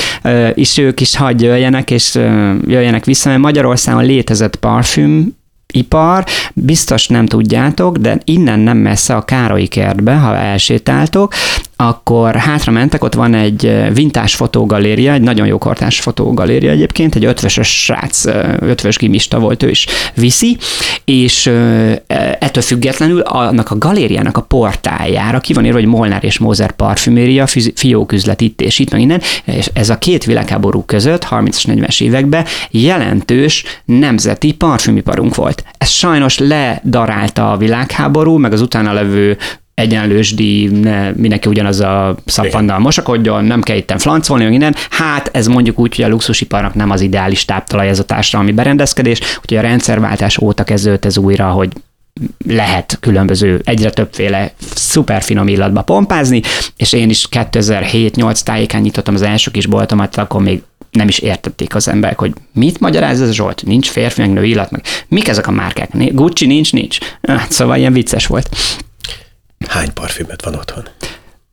[0.54, 2.16] és ők is hagy jöjjenek, és
[2.66, 5.38] jöjjenek vissza, mert Magyarországon létezett parfüm
[5.74, 11.34] ipar, biztos nem tudjátok, de innen nem messze a Károly kertbe, ha elsétáltok,
[11.76, 17.26] akkor hátra mentek, ott van egy vintás fotógaléria, egy nagyon jó kortás fotógaléria egyébként, egy
[17.26, 18.26] ötvösös srác,
[18.60, 20.58] ötvös gimista volt ő is viszi,
[21.06, 21.46] és
[22.40, 27.48] ettől függetlenül annak a galériának a portájára ki van írva, hogy Molnár és Mózer parfüméria,
[27.76, 32.46] fióküzlet itt és itt, meg innen, és ez a két világháború között, 30-as, 40-es években
[32.72, 35.59] jelentős nemzeti parfümiparunk volt.
[35.78, 39.38] Ez sajnos ledarálta a világháború, meg az utána levő
[39.80, 44.76] egyenlősdi, ne, mindenki ugyanaz a szappannal mosakodjon, nem kell itten flancolni, innen.
[44.90, 49.20] Hát ez mondjuk úgy, hogy a luxusiparnak nem az ideális táptalaj ez a társadalmi berendezkedés,
[49.42, 51.70] úgyhogy a rendszerváltás óta kezdődött ez újra, hogy
[52.48, 56.42] lehet különböző, egyre többféle szuper finom illatba pompázni,
[56.78, 61.76] és én is 2007-8 tájékán nyitottam az első kis boltomat, akkor még nem is értették
[61.76, 65.48] az emberek, hogy mit magyaráz ez Zsolt, nincs férfi, meg nő illat, meg mik ezek
[65.48, 66.98] a márkák, Gucci nincs, nincs.
[67.22, 68.58] Hát, szóval ilyen vicces volt.
[69.68, 70.84] Hány parfümöt van otthon?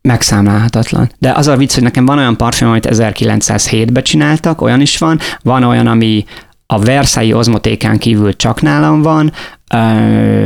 [0.07, 1.11] megszámlálhatatlan.
[1.19, 5.19] De az a vicc, hogy nekem van olyan parfüm, amit 1907-ben csináltak, olyan is van,
[5.43, 6.25] van olyan, ami
[6.67, 9.33] a Versailles ozmotékán kívül csak nálam van,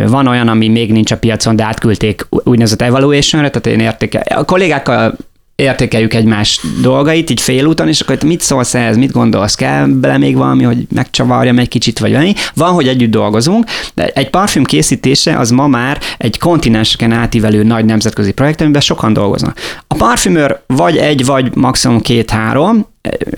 [0.07, 4.23] van olyan, ami még nincs a piacon, de átküldték úgynevezett evaluation-re, tehát én értékel.
[4.23, 5.17] A kollégákkal
[5.61, 10.37] értékeljük egymás dolgait, így félúton, és akkor mit szólsz ehhez, mit gondolsz, kell bele még
[10.37, 12.33] valami, hogy megcsavarjam egy kicsit, vagy valami.
[12.55, 17.85] Van, hogy együtt dolgozunk, de egy parfüm készítése az ma már egy kontinenseken átívelő nagy
[17.85, 19.59] nemzetközi projekt, amiben sokan dolgoznak.
[19.87, 22.87] A parfümőr vagy egy, vagy maximum két-három,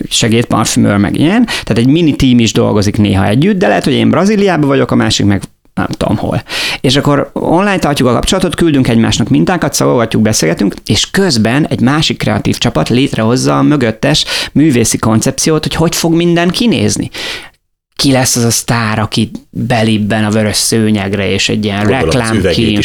[0.09, 4.09] segédparfümőr, meg ilyen, tehát egy mini tím is dolgozik néha együtt, de lehet, hogy én
[4.09, 5.41] Brazíliában vagyok, a másik meg
[5.73, 6.43] nem tudom hol.
[6.81, 12.17] És akkor online tartjuk a kapcsolatot, küldünk egymásnak mintákat, szavagatjuk, beszélgetünk, és közben egy másik
[12.17, 17.09] kreatív csapat létrehozza a mögöttes művészi koncepciót, hogy hogy fog minden kinézni
[18.03, 22.79] ki lesz az a sztár, aki belibben a vörös szőnyegre, és egy ilyen reklámkém,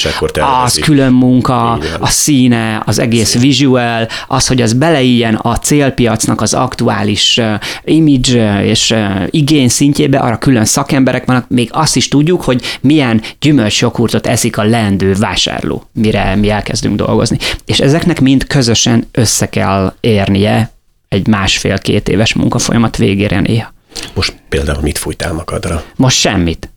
[0.65, 3.41] az külön munka, a színe, az egész Szín.
[3.41, 7.55] visual, az, hogy az beleiljen a célpiacnak az aktuális uh,
[7.85, 12.63] image uh, és uh, igény szintjébe, arra külön szakemberek vannak, még azt is tudjuk, hogy
[12.81, 17.39] milyen gyümölcsjoghurtot eszik a leendő vásárló, mire mi elkezdünk dolgozni.
[17.65, 20.73] És ezeknek mind közösen össze kell érnie
[21.09, 23.77] egy másfél-két éves munkafolyamat végére néha.
[24.15, 25.83] Most például mit fújtál magadra?
[25.97, 26.71] Most semmit.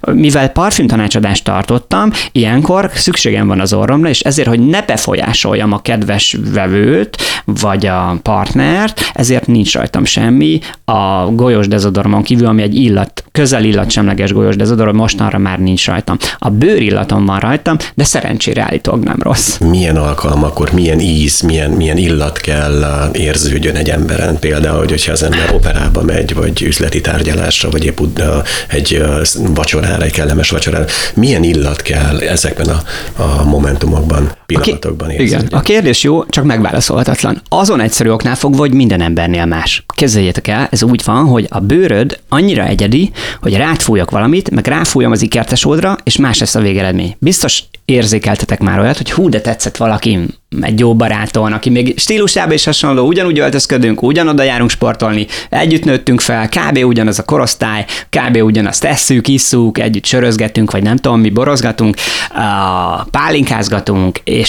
[0.00, 6.36] Mivel parfümtanácsadást tartottam, ilyenkor szükségem van az orromra, és ezért, hogy ne befolyásoljam a kedves
[6.52, 10.60] vevőt, vagy a partnert, ezért nincs rajtam semmi.
[10.84, 16.16] A golyós dezodoromon kívül, ami egy illat, közel illatsemleges golyós dezodorom, mostanra már nincs rajtam.
[16.38, 19.58] A bőrillatom van rajtam, de szerencsére állítólag nem rossz.
[19.58, 24.38] Milyen alkalmakor, milyen íz, milyen, milyen illat kell érződjön egy emberen?
[24.38, 28.00] Például, hogyha az ember operába megy, vagy üzleti tárgyalásra, vagy épp
[28.68, 30.84] egy vacsorára, egy kellemes vacsorára.
[31.14, 32.82] Milyen illat kell ezekben a,
[33.22, 34.32] a momentumokban?
[34.46, 37.42] Pillanatokban a Igen, a kérdés jó, csak megválaszolhatatlan.
[37.48, 39.84] Azon egyszerű oknál fogva, hogy minden embernél más.
[39.96, 45.12] Kezdjétek el, ez úgy van, hogy a bőröd annyira egyedi, hogy rátfújok valamit, meg ráfújom
[45.12, 47.16] az ikertesódra, és más lesz a végeredmény.
[47.18, 50.18] Biztos érzékeltetek már olyat, hogy hú, de tetszett valaki,
[50.60, 56.20] egy jó baráton, aki még stílusában is hasonló, ugyanúgy öltözködünk, ugyanoda járunk sportolni, együtt nőttünk
[56.20, 56.84] fel, kb.
[56.84, 58.42] ugyanaz a korosztály, kb.
[58.42, 61.96] ugyanazt tesszük, isszuk, együtt sörözgetünk, vagy nem tudom, mi borozgatunk,
[63.10, 64.43] pálinkázgatunk, és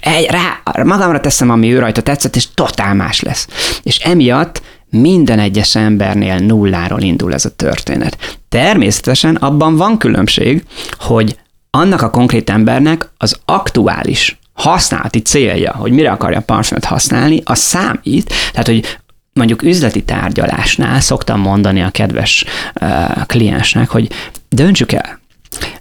[0.00, 3.48] egy, rá, magamra teszem, ami ő rajta tetszett, és totál más lesz.
[3.82, 8.38] És emiatt minden egyes embernél nulláról indul ez a történet.
[8.48, 10.64] Természetesen abban van különbség,
[10.98, 11.38] hogy
[11.70, 17.58] annak a konkrét embernek az aktuális használati célja, hogy mire akarja a parfümöt használni, az
[17.58, 18.98] számít, tehát hogy
[19.32, 22.44] mondjuk üzleti tárgyalásnál szoktam mondani a kedves
[22.80, 24.10] uh, kliensnek, hogy
[24.48, 25.20] döntsük el,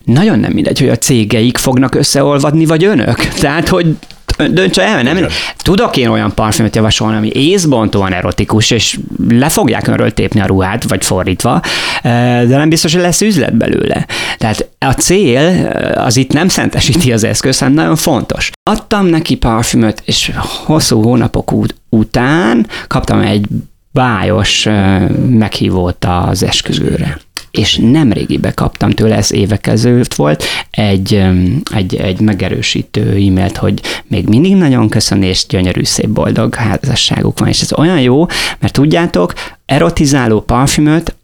[0.03, 3.15] nagyon nem mindegy, hogy a cégeik fognak összeolvadni, vagy önök.
[3.41, 3.95] Tehát, hogy
[4.38, 5.17] döntse el, nem?
[5.17, 5.29] Igen.
[5.57, 10.83] Tudok én olyan parfümöt javasolni, ami észbontóan erotikus, és le fogják önről tépni a ruhát,
[10.83, 11.61] vagy fordítva,
[12.01, 14.05] de nem biztos, hogy lesz üzlet belőle.
[14.38, 18.51] Tehát a cél az itt nem szentesíti az eszköz, hanem nagyon fontos.
[18.69, 20.31] Adtam neki parfümöt, és
[20.65, 21.51] hosszú hónapok
[21.89, 23.45] után kaptam egy
[23.91, 24.67] bájos
[25.29, 27.17] meghívót az esküvőre
[27.57, 31.23] és nem régibe kaptam tőle, ez évek ezelőtt volt, egy,
[31.75, 37.47] egy, egy megerősítő e-mailt, hogy még mindig nagyon köszön, és gyönyörű, szép, boldog házasságuk van,
[37.47, 38.25] és ez olyan jó,
[38.59, 39.33] mert tudjátok,
[39.65, 41.15] erotizáló parfümöt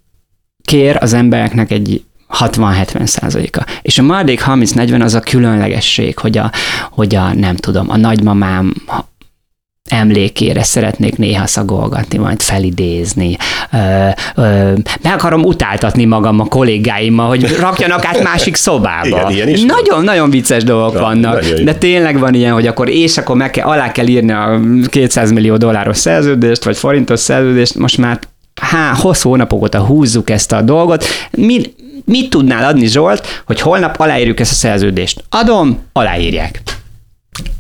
[0.64, 2.04] kér az embereknek egy
[2.40, 3.66] 60-70 százaléka.
[3.82, 6.52] És a maradék 30-40 az a különlegesség, hogy a,
[6.92, 8.74] hogy a nem tudom, a nagymamám
[9.92, 13.38] emlékére szeretnék néha szagolgatni, majd felidézni.
[13.72, 19.32] Ö, ö, meg akarom utáltatni magam a kollégáimmal, hogy rakjanak át másik szobába.
[19.66, 23.68] Nagyon-nagyon vicces dolgok ja, vannak, de tényleg van ilyen, hogy akkor és akkor meg kell,
[23.68, 28.20] alá kell írni a 200 millió dolláros szerződést, vagy forintos szerződést, most már
[28.62, 31.06] há, hosszú hónapok óta húzzuk ezt a dolgot.
[31.32, 31.62] Mi,
[32.06, 35.24] mit tudnál adni, Zsolt, hogy holnap aláírjuk ezt a szerződést?
[35.30, 36.62] Adom, aláírják.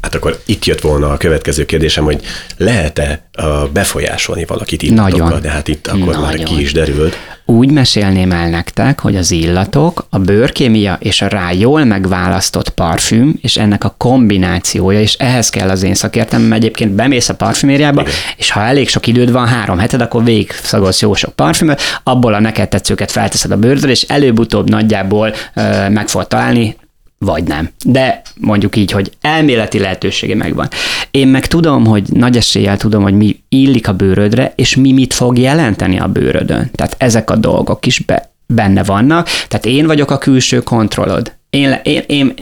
[0.02, 2.22] Hát akkor itt jött volna a következő kérdésem, hogy
[2.58, 3.30] lehet-e
[3.74, 5.42] befolyásolni valakit illatokkal, Nagyon.
[5.42, 6.22] de hát itt akkor Nagyon.
[6.22, 7.16] már ki is derült.
[7.46, 13.40] Úgy mesélném el nektek, hogy az illatok, a bőrkémia és a rá jól megválasztott parfüm,
[13.42, 18.14] és ennek a kombinációja, és ehhez kell az én szakértelmem, egyébként bemész a parfümériába, Igen.
[18.38, 22.34] és ha elég sok időd van, három heted, akkor végig szagolsz jó sok parfümöt, abból
[22.34, 26.76] a neked tetszőket felteszed a bőrdre, és előbb-utóbb nagyjából ö, meg fogod találni
[27.26, 27.70] vagy nem.
[27.86, 30.68] De mondjuk így, hogy elméleti lehetősége megvan.
[31.12, 35.14] Én meg tudom, hogy nagy eséllyel tudom, hogy mi illik a bőrödre, és mi mit
[35.14, 36.70] fog jelenteni a bőrödön.
[36.76, 39.28] Tehát ezek a dolgok is be, benne vannak.
[39.48, 41.32] Tehát én vagyok a külső kontrollod.
[41.50, 42.34] Én, én, én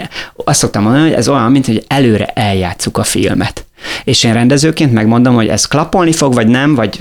[0.46, 3.66] azt szoktam mondani, hogy ez olyan, mint hogy előre eljátszuk a filmet.
[4.04, 7.00] És én rendezőként megmondom, hogy ez klapolni fog, vagy nem, vagy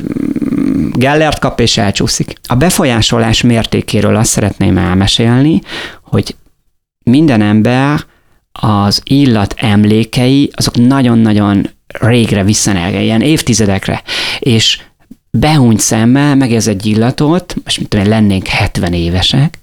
[0.60, 2.32] mm, Gellert kap és elcsúszik.
[2.46, 5.60] A befolyásolás mértékéről azt szeretném elmesélni,
[6.02, 6.34] hogy
[7.08, 8.00] minden ember
[8.52, 14.02] az illat emlékei, azok nagyon-nagyon régre visszanerge, ilyen évtizedekre,
[14.38, 14.80] és
[15.30, 19.58] behúnyt szemmel megez egy illatot, most mit tudom lennénk 70 évesek,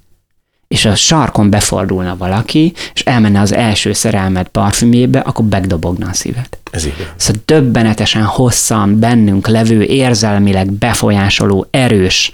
[0.67, 6.57] és a sarkon befordulna valaki, és elmenne az első szerelmet parfümjébe, akkor begdobogna a szívet.
[6.71, 7.07] Ez így.
[7.15, 12.31] Szóval döbbenetesen hosszan bennünk levő, érzelmileg befolyásoló, erős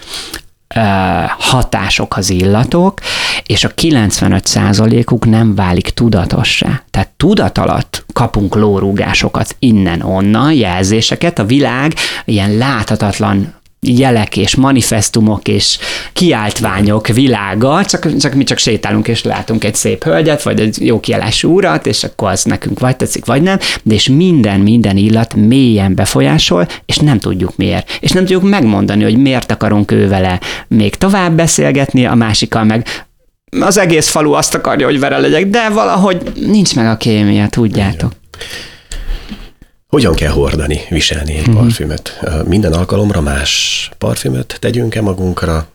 [1.37, 2.99] hatások az illatok,
[3.45, 6.81] és a 95%-uk nem válik tudatossá.
[6.91, 11.93] Tehát tudat alatt kapunk lórúgásokat innen-onnan, jelzéseket, a világ
[12.25, 13.53] ilyen láthatatlan
[13.87, 15.77] jelek és manifestumok és
[16.13, 20.99] kiáltványok világa, csak, csak mi csak sétálunk és látunk egy szép hölgyet, vagy egy jó
[20.99, 25.33] kiállású urat, és akkor az nekünk vagy tetszik, vagy nem, de és minden, minden illat
[25.33, 27.97] mélyen befolyásol, és nem tudjuk miért.
[27.99, 30.17] És nem tudjuk megmondani, hogy miért akarunk ő
[30.67, 32.87] még tovább beszélgetni, a másikkal meg
[33.59, 38.11] az egész falu azt akarja, hogy vele legyek, de valahogy nincs meg a kémia, tudjátok.
[39.91, 41.59] Hogyan kell hordani, viselni egy mm-hmm.
[41.59, 42.19] parfümöt?
[42.45, 45.67] Minden alkalomra más parfümöt tegyünk-e magunkra?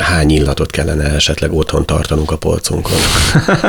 [0.00, 2.96] Hány illatot kellene esetleg otthon tartanunk a polcunkon?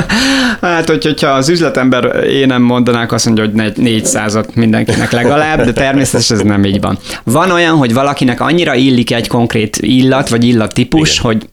[0.62, 6.38] hát, hogyha az üzletember én nem mondanák, azt mondja, hogy 400-at mindenkinek legalább, de természetesen
[6.38, 6.98] ez nem így van.
[7.24, 11.24] Van olyan, hogy valakinek annyira illik egy konkrét illat, vagy illattípus, Igen.
[11.26, 11.50] hogy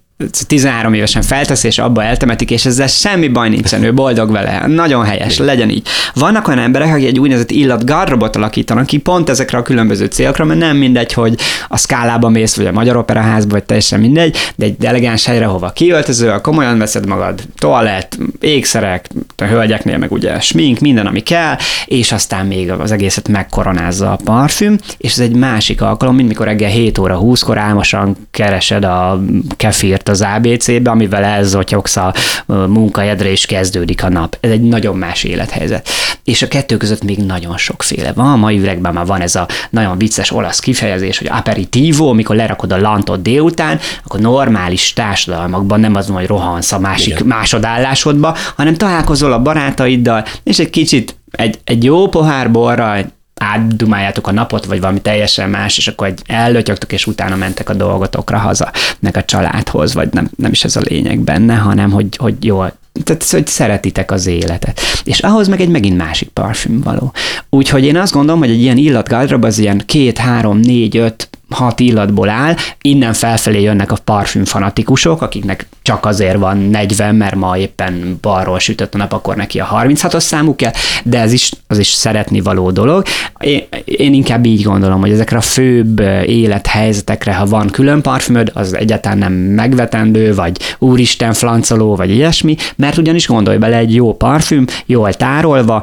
[0.47, 4.67] 13 évesen feltesz, és abba eltemetik, és ezzel semmi baj nincsen, ő boldog vele.
[4.67, 5.87] Nagyon helyes, legyen így.
[6.15, 10.45] Vannak olyan emberek, akik egy úgynevezett illat garrobot alakítanak ki pont ezekre a különböző célokra,
[10.45, 14.65] mert nem mindegy, hogy a szkálába mész, vagy a Magyar Operaházba, vagy teljesen mindegy, de
[14.65, 20.79] egy elegáns helyre, hova kiöltözöl, komolyan veszed magad, toalett, ékszerek, a hölgyeknél meg ugye smink,
[20.79, 25.83] minden, ami kell, és aztán még az egészet megkoronázza a parfüm, és ez egy másik
[25.83, 29.23] alkalom, mint mikor reggel 7 óra 20-kor álmosan keresed a
[29.57, 32.15] kefírt az ABC-be, amivel elzotyogsz a
[32.47, 34.37] munkahelyedre, és kezdődik a nap.
[34.41, 35.89] Ez egy nagyon más élethelyzet.
[36.25, 38.33] És a kettő között még nagyon sokféle van.
[38.33, 42.73] A mai üregben már van ez a nagyon vicces olasz kifejezés, hogy aperitivo, amikor lerakod
[42.73, 47.27] a lantot délután, akkor normális társadalmakban nem az, hogy rohansz a másik Igen.
[47.27, 53.05] másodállásodba, hanem találkozol a barátaiddal, és egy kicsit egy, egy jó pohár borral,
[53.43, 57.75] átdumáljátok a napot, vagy valami teljesen más, és akkor egy ellötyögtök, és utána mentek a
[57.75, 62.17] dolgotokra haza, meg a családhoz, vagy nem, nem is ez a lényeg benne, hanem hogy,
[62.17, 64.81] hogy jól tehát hogy szeretitek az életet.
[65.05, 67.13] És ahhoz meg egy megint másik parfüm való.
[67.51, 71.81] Úgyhogy én azt gondolom, hogy egy ilyen illatgardrob az ilyen két, három, négy, öt hat
[71.81, 77.59] illatból áll, innen felfelé jönnek a parfüm fanatikusok, akiknek csak azért van 40, mert ma
[77.59, 80.73] éppen balról sütött a nap, akkor neki a 36-os számú kell,
[81.05, 83.05] de ez is, az is szeretni való dolog.
[83.41, 88.75] Én, én inkább így gondolom, hogy ezekre a főbb élethelyzetekre, ha van külön parfümöd, az
[88.77, 94.65] egyáltalán nem megvetendő, vagy úristen flancoló, vagy ilyesmi, mert ugyanis gondolj bele, egy jó parfüm,
[94.87, 95.83] jól tárolva,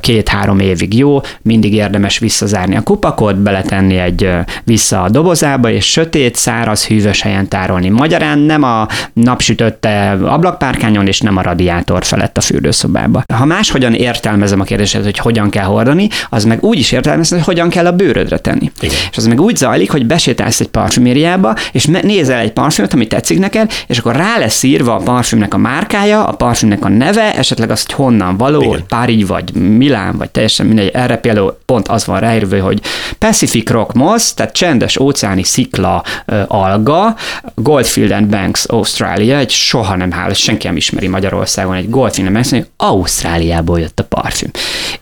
[0.00, 4.30] két-három évig jó, mindig érdemes visszazárni a kupakot, beletenni egy
[4.64, 7.88] vissza a dobozába, és sötét, száraz, hűvös helyen tárolni.
[7.88, 13.22] Magyarán nem a napsütötte ablakpárkányon, és nem a radiátor felett a fürdőszobába.
[13.34, 17.46] Ha máshogyan értelmezem a kérdést, hogy hogyan kell hordani, az meg úgy is értelmezem, hogy
[17.46, 18.70] hogyan kell a bőrödre tenni.
[18.80, 18.96] Igen.
[19.10, 23.38] És az meg úgy zajlik, hogy besétálsz egy parfümériába, és nézel egy parfümöt, ami tetszik
[23.38, 27.70] neked, és akkor rá lesz írva a parfümnek a márkája, a parfümnek a neve, esetleg
[27.70, 28.84] az, hogy honnan való, Igen.
[28.88, 30.90] Párizs vagy Milán, vagy teljesen mindegy.
[30.92, 32.80] Erre például pont az van ráírva, hogy
[33.18, 36.04] Pacific Rock Moss, tehát csendes csendes óceáni szikla
[36.46, 37.16] alga,
[37.54, 42.66] Goldfield Banks Australia, egy soha nem hál, senki nem ismeri Magyarországon, egy Goldfield Banks, hogy
[42.76, 44.50] Ausztráliából jött a parfüm.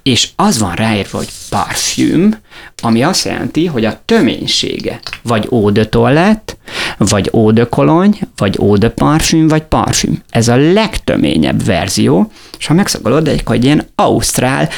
[0.02, 2.38] És az van ráírva, hogy parfüm,
[2.82, 5.48] ami azt jelenti, hogy a töménysége vagy
[5.90, 6.52] toilette,
[6.98, 10.22] vagy eau de kolony, vagy eau de parfüm, vagy parfüm.
[10.30, 14.68] Ez a legtöményebb verzió, és ha megszagolod, egy, egy ilyen ausztrál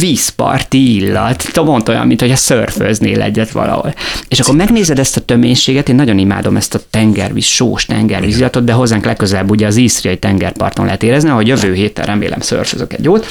[0.00, 3.94] vízparti illat, pont olyan, mint hogy a szörfőznél egyet valahol.
[4.28, 8.64] És akkor megnézed ezt a töménységet, én nagyon imádom ezt a tengervíz, sós tengervíz illatot,
[8.64, 13.04] de hozzánk legközelebb ugye az íszriai tengerparton lehet érezni, hogy jövő héten remélem szörfözök egy
[13.04, 13.26] jót,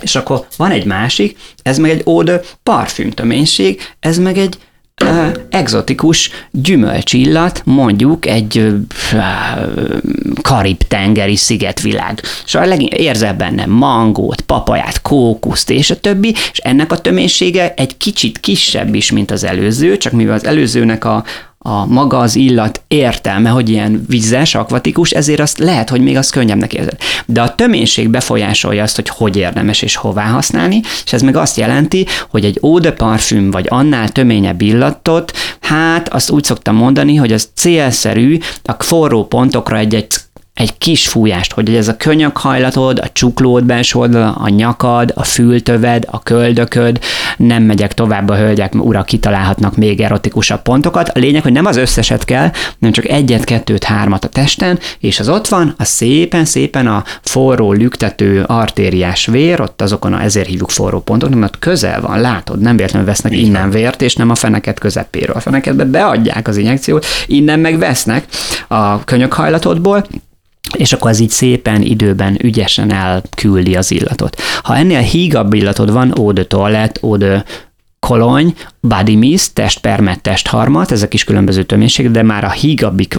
[0.00, 4.58] és akkor van egy másik, ez meg egy óda parfüm töménység, ez meg egy
[5.02, 8.74] uh, exotikus gyümölcsillat, mondjuk egy
[10.42, 12.20] karib-tengeri szigetvilág.
[12.44, 17.74] És a legin- érzel benne mangót, papaját, kókuszt és a többi, és ennek a töménysége
[17.76, 21.24] egy kicsit kisebb is, mint az előző, csak mivel az előzőnek a,
[21.66, 26.30] a maga az illat értelme, hogy ilyen vizes, akvatikus, ezért azt lehet, hogy még az
[26.30, 26.96] könnyebbnek érzed.
[27.26, 31.56] De a töménység befolyásolja azt, hogy hogy érdemes és hová használni, és ez meg azt
[31.56, 37.14] jelenti, hogy egy eau de parfüm vagy annál töményebb illatot, hát azt úgy szoktam mondani,
[37.14, 40.06] hogy az célszerű a forró pontokra egy-egy
[40.54, 46.04] egy kis fújást, hogy ez a könyökhajlatod, a csuklód belső oldala, a nyakad, a fültöved,
[46.10, 47.00] a köldököd,
[47.36, 51.08] nem megyek tovább a hölgyek, urak kitalálhatnak még erotikusabb pontokat.
[51.08, 55.20] A lényeg, hogy nem az összeset kell, hanem csak egyet, kettőt, hármat a testen, és
[55.20, 60.70] az ott van, a szépen-szépen a forró, lüktető artériás vér, ott azokon a, ezért hívjuk
[60.70, 63.70] forró pontoknak, mert közel van, látod, nem véletlenül vesznek Így innen van.
[63.70, 65.36] vért, és nem a feneket közepéről.
[65.36, 68.26] A fenekedbe beadják az injekciót, innen meg vesznek
[68.68, 70.06] a könyökhajlatodból,
[70.76, 74.40] és akkor az így szépen időben ügyesen elküldi az illatot.
[74.62, 77.44] Ha ennél hígabb illatod van, eau de toilette, eau de
[78.04, 83.16] kolony, body mist, testpermet, testharmat, ezek is különböző töménységek, de már a hígabbik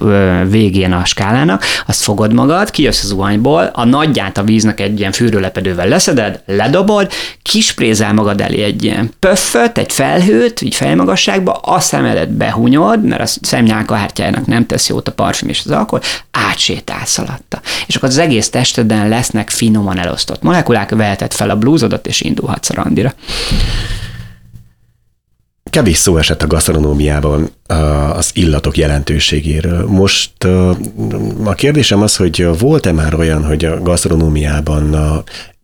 [0.50, 5.12] végén a skálának, azt fogod magad, kijössz az zuhanyból, a nagyját a víznek egy ilyen
[5.12, 7.12] fűrőlepedővel leszeded, ledobod,
[7.42, 13.40] kisprézel magad elé egy ilyen pöfföt, egy felhőt, így fejmagasságba, a szemedet behunyod, mert a
[13.42, 17.62] szemnyálkahártyájának nem tesz jót a parfüm és az alkohol, átsétálsz alatta.
[17.88, 22.70] És akkor az egész testeden lesznek finoman elosztott molekulák, veheted fel a blúzodat, és indulhatsz
[22.70, 23.14] a randira.
[25.76, 27.50] Kevés szó esett a gasztronómiában
[28.14, 29.86] az illatok jelentőségéről.
[29.88, 30.44] Most
[31.44, 34.96] a kérdésem az, hogy volt-e már olyan, hogy a gasztronómiában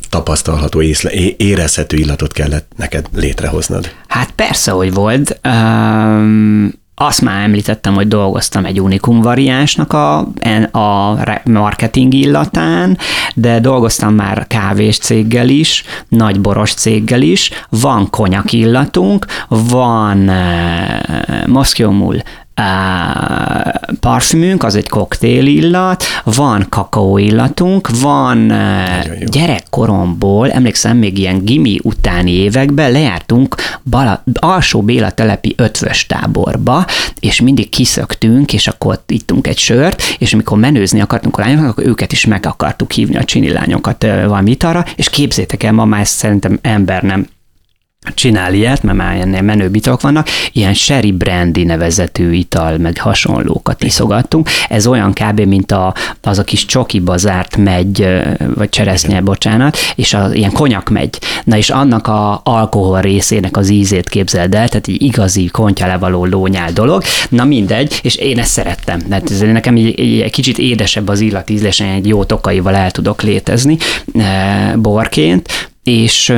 [0.09, 3.91] tapasztalható, észle, érezhető illatot kellett neked létrehoznod?
[4.07, 5.39] Hát persze, hogy volt.
[5.43, 10.17] Um, azt már említettem, hogy dolgoztam egy unikum variánsnak a,
[10.71, 12.97] a marketing illatán,
[13.35, 21.47] de dolgoztam már kávés céggel is, nagy boros céggel is, van konyak illatunk, van uh,
[21.47, 22.21] Moszkjómul
[23.99, 28.53] parfümünk, az egy koktél illat, van kakaó illatunk, van
[29.25, 36.85] gyerekkoromból, emlékszem, még ilyen gimi utáni években lejártunk Bala, alsó Béla telepi ötvös táborba,
[37.19, 41.69] és mindig kiszöktünk, és akkor ott ittunk egy sört, és amikor menőzni akartunk a lányoknak,
[41.69, 45.85] akkor őket is meg akartuk hívni a csini lányokat valami arra, és képzétek el, ma
[45.85, 47.27] már ezt szerintem ember nem
[48.13, 53.83] csinál ilyet, mert már ennél menő bitok vannak, ilyen sherry brandy nevezetű ital, meg hasonlókat
[53.83, 54.49] iszogattunk.
[54.69, 55.39] Ez olyan kb.
[55.39, 58.07] mint a, az a kis csokiba zárt megy,
[58.55, 61.19] vagy cseresznye, bocsánat, és a, ilyen konyak megy.
[61.43, 66.71] Na és annak a alkohol részének az ízét képzeld el, tehát egy igazi kontyalevaló lónyál
[66.71, 67.03] dolog.
[67.29, 68.99] Na mindegy, és én ezt szerettem.
[68.99, 73.77] Tehát ez nekem egy, egy kicsit édesebb az illatízlés, egy jó tokaival el tudok létezni
[74.75, 76.33] borként, és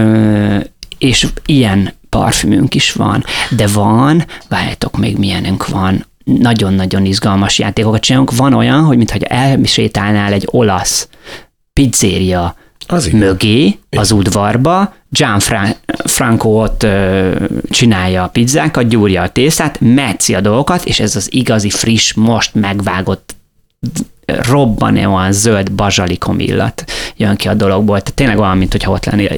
[1.03, 8.35] és ilyen parfümünk is van, de van, várjátok még milyenünk van, nagyon-nagyon izgalmas játékokat csinálunk.
[8.35, 11.07] Van olyan, hogy mintha elsétálnál egy olasz
[11.73, 12.55] pizzéria
[12.87, 20.41] az mögé, az udvarba, Gianfranco ott ö, csinálja a pizzákat, gyúrja a tésztát, metszi a
[20.41, 23.35] dolgokat, és ez az igazi, friss, most megvágott
[24.25, 26.83] robbanóan zöld bazsalikom illat
[27.17, 27.99] jön ki a dologból.
[27.99, 29.35] Tehát tényleg olyan, mint hogyha ott lennél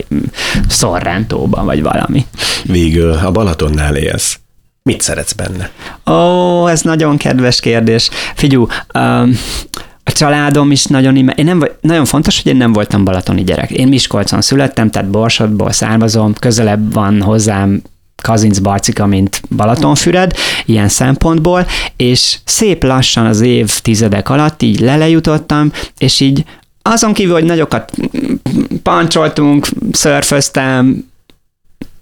[0.70, 2.26] Sorrentóban, vagy valami.
[2.64, 4.40] Végül a Balatonnál élsz.
[4.84, 5.70] Mit szeretsz benne?
[6.16, 8.10] Ó, ez nagyon kedves kérdés.
[8.36, 9.38] Figyú, um,
[10.04, 11.32] a családom is nagyon ime.
[11.32, 13.72] Én nem, nagyon fontos, hogy én nem voltam balatoni gyerek.
[13.72, 17.82] Én Miskolcon születtem, tehát Borsodból származom, közelebb van hozzám
[18.26, 20.34] Kazinc Barcika, mint Balatonfüred,
[20.66, 21.66] ilyen szempontból,
[21.96, 26.44] és szép lassan az évtizedek alatt így lelejutottam, és így
[26.82, 27.92] azon kívül, hogy nagyokat
[28.84, 31.06] pancsoltunk, szörföztem,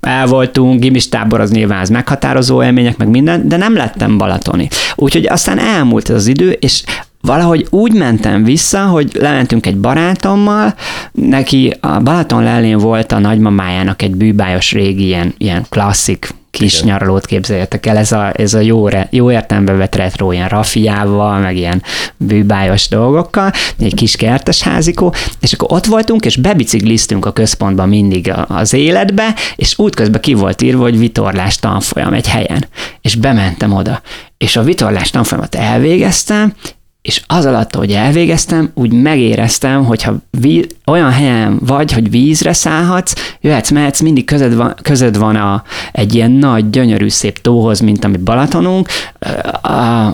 [0.01, 4.67] el voltunk, gimis tábor az nyilván az meghatározó élmények, meg minden, de nem lettem balatoni.
[4.95, 6.83] Úgyhogy aztán elmúlt ez az idő, és
[7.27, 10.73] valahogy úgy mentem vissza, hogy lementünk egy barátommal,
[11.11, 16.87] neki a Balaton lelén volt a nagymamájának egy bűbájos régi ilyen, ilyen klasszik kis Igen.
[16.87, 21.39] nyaralót képzeljetek el, ez a, ez a jó, re, jó értelembe vett retro, ilyen rafiával,
[21.39, 21.83] meg ilyen
[22.17, 28.33] bűbájos dolgokkal, egy kis kertes házikó, és akkor ott voltunk, és bebicikliztünk a központban mindig
[28.47, 32.65] az életbe, és útközben ki volt írva, hogy vitorlás tanfolyam egy helyen,
[33.01, 34.01] és bementem oda,
[34.37, 36.53] és a vitorlás tanfolyamat elvégeztem,
[37.03, 43.13] és az alatt, hogy elvégeztem, úgy megéreztem, hogyha víz, olyan helyen vagy, hogy vízre szállhatsz,
[43.41, 48.03] jöhetsz, mehetsz, mindig közed van, közed van a, egy ilyen nagy, gyönyörű, szép tóhoz, mint
[48.03, 48.87] ami Balatonunk,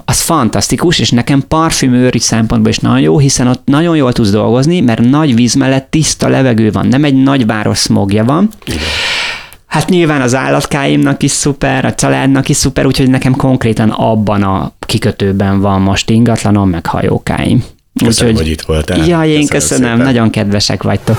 [0.05, 4.79] az fantasztikus, és nekem parfümőri szempontból is nagyon jó, hiszen ott nagyon jól tudsz dolgozni,
[4.79, 8.49] mert nagy víz mellett tiszta levegő van, nem egy nagy város smogja van.
[8.65, 8.79] Igen
[9.69, 14.71] Hát nyilván az állatkáimnak is szuper, a családnak is szuper, úgyhogy nekem konkrétan abban a
[14.79, 17.63] kikötőben van most ingatlanom, meg hajókáim.
[18.03, 19.07] Köszönöm, úgyhogy, hogy itt voltál.
[19.07, 21.17] Ja, én köszönöm, köszönöm nagyon kedvesek vagytok.